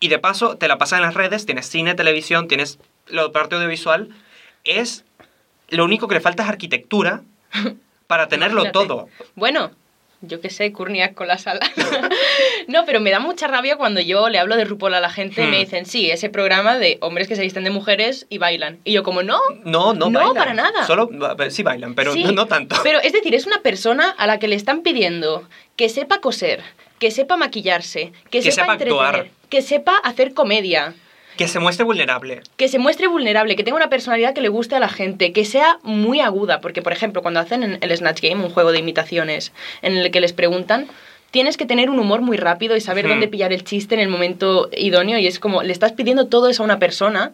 [0.00, 2.78] Y de paso te la pasas en las redes, tienes cine, televisión, tienes
[3.08, 4.10] la parte audiovisual.
[4.64, 5.04] Es
[5.70, 7.22] lo único que le falta es arquitectura
[8.06, 8.86] para tenerlo Imagínate.
[8.86, 9.08] todo.
[9.34, 9.70] Bueno,
[10.20, 11.70] yo qué sé, Kurniak con las alas.
[12.66, 15.42] no, pero me da mucha rabia cuando yo le hablo de RuPaul a la gente
[15.42, 15.60] y me Hmm.
[15.60, 18.78] dicen, sí, ese programa de hombres que se visten de mujeres y bailan.
[18.84, 19.38] Y yo como, no.
[19.64, 20.34] No, no, No, bailan.
[20.34, 20.86] para nada.
[20.86, 21.08] Solo
[21.50, 22.76] sí bailan, pero Sí, no, no tanto.
[22.82, 26.62] Pero es decir, es una persona a la que le están pidiendo que sepa coser,
[26.98, 29.28] que sepa maquillarse, que, Que sepa entretener, actuar.
[29.48, 30.94] que sepa hacer comedia.
[31.38, 32.42] Que se muestre vulnerable.
[32.56, 35.44] que se muestre vulnerable, que tenga una personalidad que le guste a la gente, que
[35.46, 38.80] sea muy aguda, porque por ejemplo, cuando hacen en el Snatch Game, un juego de
[38.80, 40.86] imitaciones, en el que les preguntan,
[41.30, 43.10] tienes que tener un humor muy rápido y saber Hmm.
[43.10, 46.48] dónde pillar el chiste en el momento idóneo, y es como, le estás pidiendo todo
[46.48, 47.32] eso a una persona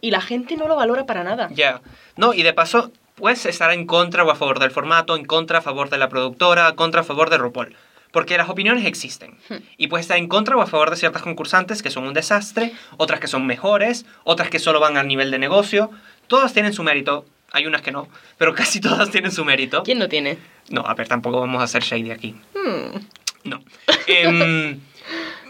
[0.00, 1.48] y la gente no lo valora para nada.
[1.52, 1.80] Ya.
[2.16, 5.58] No, y de paso, puedes estar en contra o a favor del formato, en contra
[5.60, 7.74] a favor de la productora, contra a favor de RuPaul.
[8.12, 9.36] Porque las opiniones existen.
[9.48, 9.56] Hmm.
[9.76, 12.72] Y puedes estar en contra o a favor de ciertas concursantes que son un desastre,
[12.96, 15.90] otras que son mejores, otras que solo van al nivel de negocio.
[16.26, 17.24] Todas tienen su mérito.
[17.52, 19.82] Hay unas que no, pero casi todas tienen su mérito.
[19.84, 20.36] ¿Quién no tiene?
[20.68, 22.34] No, a ver, tampoco vamos a hacer shady aquí.
[22.54, 22.98] Hmm,
[23.44, 23.62] No.
[24.08, 24.80] Em,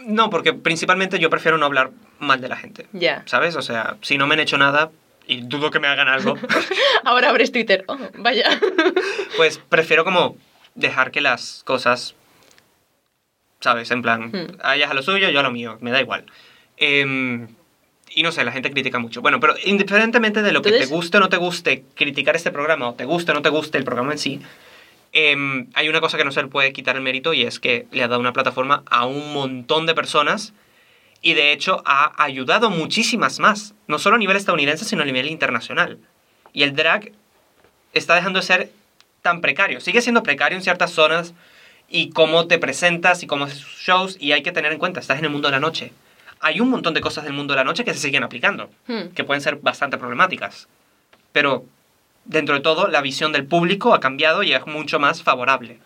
[0.05, 2.87] no, porque principalmente yo prefiero no hablar mal de la gente.
[2.93, 3.23] ya.
[3.25, 3.55] ¿Sabes?
[3.55, 4.91] O sea, si no me han hecho nada
[5.27, 6.35] y dudo que me hagan algo,
[7.03, 7.83] Ahora abres Twitter.
[7.87, 8.45] Oh, vaya.
[9.35, 10.37] pues prefiero como
[10.75, 12.13] dejar que las cosas,
[13.59, 13.89] ¿sabes?
[13.91, 14.57] En plan, Hmm.
[14.61, 16.25] a ellas a lo suyo, yo a lo mío, me da igual.
[16.77, 17.47] Em,
[18.13, 19.21] y no sé, la gente critica mucho.
[19.21, 22.51] Bueno, pero independientemente de lo que Entonces- te guste o no te guste criticar este
[22.51, 24.41] programa, o te guste o no te guste el programa en sí,
[25.13, 27.87] em, hay una cosa que no se le puede quitar el mérito y es que
[27.91, 30.53] le ha dado una plataforma a un montón de personas
[31.21, 35.27] y de hecho ha ayudado muchísimas más, no solo a nivel estadounidense, sino a nivel
[35.27, 35.97] internacional.
[36.53, 37.11] Y el drag
[37.93, 38.71] está dejando de ser
[39.23, 39.79] tan precario.
[39.81, 41.33] Sigue siendo precario en ciertas zonas
[41.89, 44.99] y cómo te presentas y cómo haces sus shows y hay que tener en cuenta,
[44.99, 45.93] estás en el mundo de la noche.
[46.39, 49.09] Hay un montón de cosas del mundo de la noche que se siguen aplicando, Hmm.
[49.15, 50.67] que pueden ser bastante problemáticas.
[51.31, 51.65] Pero
[52.25, 55.79] dentro de todo, la visión del público ha cambiado y es mucho más favorable.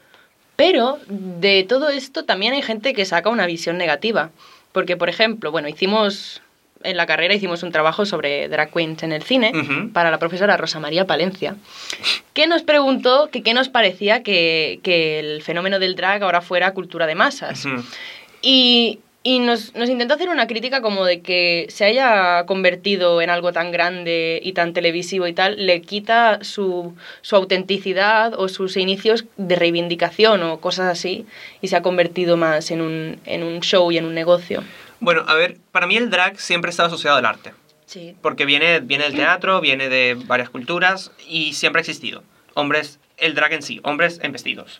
[0.55, 4.31] Pero de todo esto también hay gente que saca una visión negativa.
[4.71, 6.41] Porque, por ejemplo, bueno, hicimos
[6.83, 9.51] en la carrera hicimos un trabajo sobre drag queens en el cine
[9.93, 11.55] para la profesora Rosa María Palencia,
[12.33, 16.73] que nos preguntó que qué nos parecía que, que el fenómeno del drag ahora fuera
[16.73, 17.65] cultura de masas.
[18.41, 23.29] Y, y nos, nos intentó hacer una crítica como de que se haya convertido en
[23.29, 28.77] algo tan grande y tan televisivo y tal, le quita su, su autenticidad o sus
[28.77, 31.25] inicios de reivindicación o cosas así,
[31.61, 34.63] y se ha convertido más en un, en un show y en un negocio.
[35.01, 37.53] Bueno, a ver, para mí el drag siempre ha estado asociado al arte.
[37.87, 38.15] Sí.
[38.21, 42.23] Porque viene, viene del teatro, viene de varias culturas y siempre ha existido.
[42.53, 44.79] Hombres, el drag en sí, hombres en vestidos.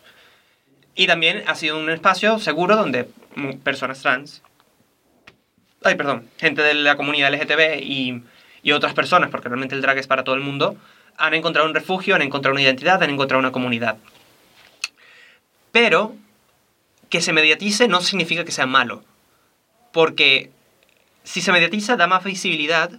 [0.94, 3.08] Y también ha sido un espacio seguro donde
[3.64, 4.42] personas trans,
[5.82, 8.22] ay, perdón, gente de la comunidad LGTB y,
[8.62, 10.76] y otras personas, porque realmente el drag es para todo el mundo,
[11.16, 13.96] han encontrado un refugio, han encontrado una identidad, han encontrado una comunidad.
[15.72, 16.14] Pero
[17.08, 19.02] que se mediatice no significa que sea malo.
[19.92, 20.50] Porque
[21.24, 22.90] si se mediatiza da más visibilidad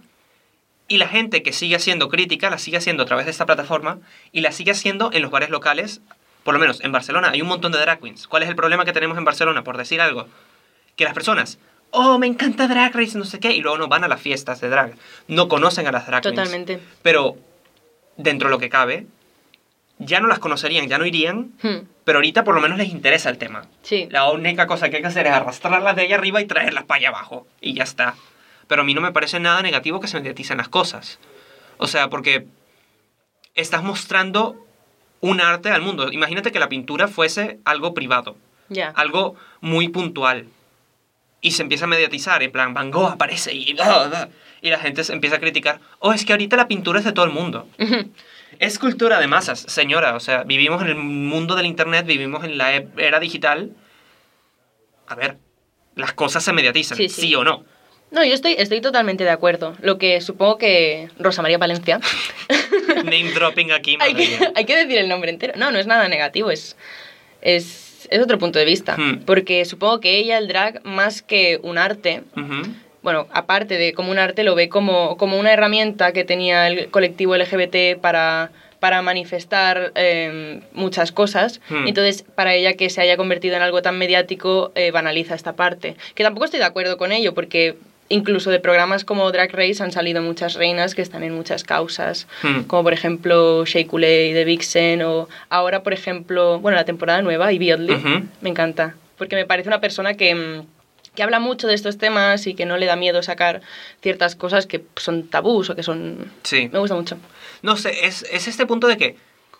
[0.88, 3.98] y la gente que sigue haciendo crítica la sigue haciendo a través de esta plataforma
[4.32, 6.00] y la sigue haciendo en los bares locales.
[6.42, 8.28] Por lo menos en Barcelona hay un montón de drag queens.
[8.28, 10.26] ¿Cuál es el problema que tenemos en Barcelona, por decir algo?
[10.94, 11.58] Que las personas,
[11.90, 14.60] oh, me encanta Drag Race, no sé qué, y luego no van a las fiestas
[14.60, 14.94] de drag.
[15.26, 16.36] No conocen a las drag queens.
[16.36, 16.80] Totalmente.
[17.02, 17.36] Pero
[18.16, 19.06] dentro de lo que cabe,
[19.98, 23.30] ya no las conocerían, ya no irían, Hmm, pero ahorita por lo menos les interesa
[23.30, 23.66] el tema.
[23.82, 24.08] Sí.
[24.10, 26.98] La única cosa que hay que hacer es arrastrarlas de allá arriba y traerlas para
[26.98, 27.46] allá abajo.
[27.60, 28.14] Y ya está.
[28.66, 31.18] Pero a mí no me parece nada negativo que se mediaticen las cosas.
[31.78, 32.46] O sea, porque
[33.54, 34.56] estás mostrando
[35.20, 36.12] un arte al mundo.
[36.12, 38.36] Imagínate que la pintura fuese algo privado,
[38.94, 40.46] algo muy puntual.
[41.40, 43.74] Y se empieza a mediatizar, en plan, Van Gogh aparece y...
[44.62, 47.12] y la gente se empieza a criticar, oh, es que ahorita la pintura es de
[47.12, 47.68] todo el mundo.
[48.58, 50.14] Es cultura de masas, señora.
[50.16, 53.70] O sea, vivimos en el mundo del Internet, vivimos en la e- era digital.
[55.06, 55.36] A ver,
[55.96, 57.34] las cosas se mediatizan, Sí, sí, sí.
[57.34, 57.64] o no.
[58.10, 59.76] No, yo estoy, estoy totalmente de acuerdo.
[59.82, 62.00] Lo que supongo que Rosa María Valencia.
[63.04, 64.52] Name dropping aquí, hay, madre que, mía.
[64.54, 65.54] hay que decir el nombre entero.
[65.56, 66.76] No, no es nada negativo, es,
[67.42, 68.96] es, es otro punto de vista.
[68.96, 69.24] Hmm.
[69.26, 72.22] Porque supongo que ella, el drag, más que un arte.
[73.04, 76.88] Bueno, aparte de como un arte, lo ve como, como una herramienta que tenía el
[76.90, 78.50] colectivo LGBT para,
[78.80, 81.60] para manifestar eh, muchas cosas.
[81.68, 81.86] Hmm.
[81.86, 85.96] Entonces, para ella que se haya convertido en algo tan mediático, eh, banaliza esta parte.
[86.14, 87.76] Que tampoco estoy de acuerdo con ello, porque
[88.08, 92.26] incluso de programas como Drag Race han salido muchas reinas que están en muchas causas,
[92.42, 92.62] Hmm.
[92.62, 97.52] como por ejemplo Shea Coulee de Vixen, o ahora, por ejemplo, bueno, la temporada nueva,
[97.52, 98.22] Ivy Oddly, Ujú.
[98.40, 100.66] me encanta, porque me parece una persona que, mm,
[101.14, 103.62] que habla mucho de estos temas y que no le da miedo sacar
[104.02, 106.30] ciertas cosas que son tabús o que son...
[106.42, 106.68] Sí.
[106.72, 107.16] Me gusta mucho.
[107.62, 109.16] No sé, es, es este punto de que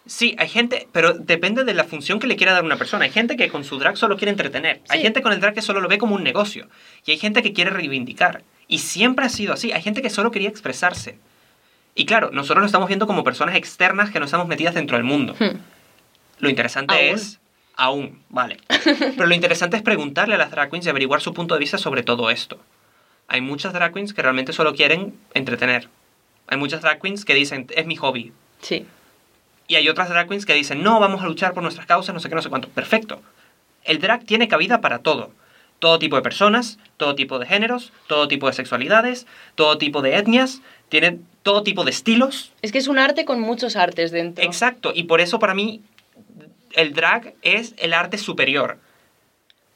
[0.06, 3.04] sí, hay gente, pero depende de la función que le quiera dar una persona.
[3.04, 4.80] Hay gente que con su drag solo quiere entretener.
[4.88, 6.68] Hay gente con el drag que solo lo ve como un negocio.
[7.04, 8.42] Y hay gente que quiere reivindicar.
[8.68, 9.72] Y siempre ha sido así.
[9.72, 11.18] Hay gente que solo quería expresarse.
[11.94, 15.04] Y claro, nosotros lo estamos viendo como personas externas que no estamos metidas dentro del
[15.04, 15.34] mundo.
[15.38, 15.58] Hmm.
[16.38, 17.14] Lo interesante Aún.
[17.14, 17.40] es...
[17.76, 18.58] Aún, vale.
[18.84, 21.78] Pero lo interesante es preguntarle a las drag queens y averiguar su punto de vista
[21.78, 22.58] sobre todo esto.
[23.26, 25.88] Hay muchas drag queens que realmente solo quieren entretener.
[26.46, 28.32] Hay muchas drag queens que dicen, es mi hobby.
[28.60, 28.86] Sí.
[29.66, 32.20] Y hay otras drag queens que dicen, no, vamos a luchar por nuestras causas, no
[32.20, 32.68] sé qué, no sé cuánto.
[32.68, 33.20] Perfecto.
[33.82, 35.30] El drag tiene cabida para todo.
[35.78, 40.16] Todo tipo de personas, todo tipo de géneros, todo tipo de sexualidades, todo tipo de
[40.16, 42.52] etnias, tiene todo tipo de estilos.
[42.62, 44.44] Es que es un arte con muchos artes dentro.
[44.44, 44.92] Exacto.
[44.94, 45.82] Y por eso para mí
[46.74, 48.78] el drag es el arte superior.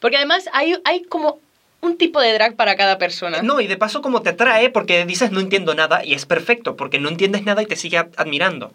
[0.01, 1.41] Porque además hay, hay como
[1.81, 3.43] un tipo de drag para cada persona.
[3.43, 6.77] No, y de paso como te atrae porque dices no entiendo nada y es perfecto
[6.77, 8.73] porque no entiendes nada y te sigue ad- admirando.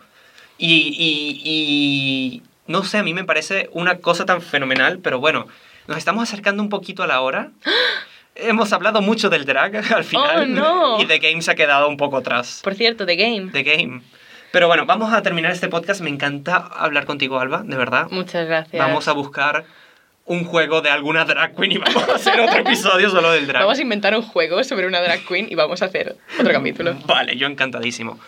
[0.58, 5.48] Y, y, y no sé, a mí me parece una cosa tan fenomenal, pero bueno,
[5.88, 7.52] nos estamos acercando un poquito a la hora.
[8.36, 11.02] Hemos hablado mucho del drag al final Oh, no.
[11.02, 12.62] y The Game se ha quedado un poco atrás.
[12.64, 13.52] Por cierto, The Game.
[13.52, 14.02] The Game.
[14.54, 16.01] Pero bueno, vamos a terminar este podcast.
[16.01, 18.06] Me encanta hablar contigo, Alba, de verdad.
[18.12, 18.80] Muchas gracias.
[18.80, 19.66] Vamos a buscar
[20.26, 23.64] un juego de alguna drag queen y vamos a hacer otro episodio solo del drag.
[23.64, 26.93] Vamos a inventar un juego sobre una drag queen y vamos a hacer otro capítulo.
[27.08, 28.20] Vale, yo encantadísimo.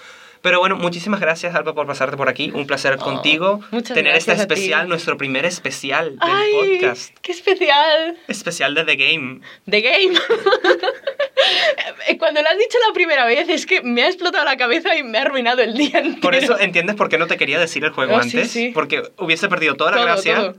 [0.45, 2.51] Pero bueno, muchísimas gracias, Alba, por pasarte por aquí.
[2.53, 3.61] Un placer Oh, contigo.
[3.71, 4.53] muchas Tener este gracias a ti.
[4.53, 6.51] especial, nuestro primer especial del ¡Ay!
[6.79, 7.17] podcast.
[7.23, 8.15] ¡Qué especial!
[8.27, 9.41] Especial de The Game.
[9.67, 10.19] The Game.
[12.19, 15.01] Cuando lo has dicho la primera vez es que me ha explotado la cabeza y
[15.01, 16.21] me ha arruinado el día entero.
[16.21, 18.51] Por eso entiendes por qué no te quería decir el juego Oh, sí, antes.
[18.51, 18.71] sí.
[18.73, 20.55] Porque hubiese perdido toda la Todo, gracia todo.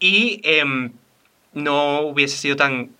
[0.00, 0.92] y em,
[1.54, 2.90] no hubiese sido tan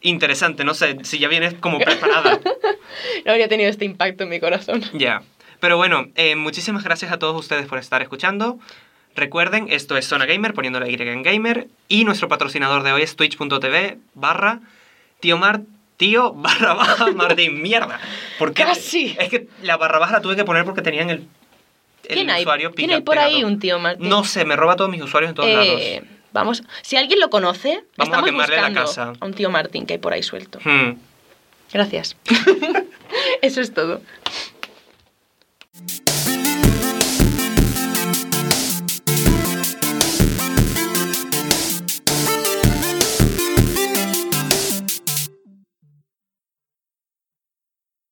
[0.00, 0.64] interesante.
[0.64, 2.40] No sé, si ya vienes como preparada.
[3.26, 4.82] No habría tenido este impacto en mi corazón.
[4.94, 5.22] Ya.
[5.60, 8.58] Pero bueno, eh, muchísimas gracias a todos ustedes por estar escuchando.
[9.14, 11.68] Recuerden, esto es Zona Gamer, poniendo la Y en Gamer.
[11.88, 14.60] Y nuestro patrocinador de hoy es twitch.tv barra
[15.20, 15.62] tío Mar,
[15.96, 17.62] tío barra baja Martín.
[17.62, 17.98] Mierda.
[18.38, 18.64] ¿Por qué?
[18.64, 19.16] Casi.
[19.18, 21.26] Es que la barra baja la tuve que poner porque tenían el,
[22.04, 22.42] el ¿Quién hay?
[22.42, 24.08] usuario ¿Quién hay por ahí un tío Martín?
[24.08, 25.80] No sé, me roba todos mis usuarios en todos lados.
[25.80, 26.02] Eh,
[26.32, 29.14] vamos, si alguien lo conoce, Vamos a quemarle la casa.
[29.18, 30.58] a un tío Martín que hay por ahí suelto.
[30.62, 30.98] Hmm.
[31.72, 32.16] Gracias.
[33.42, 34.02] Eso es todo.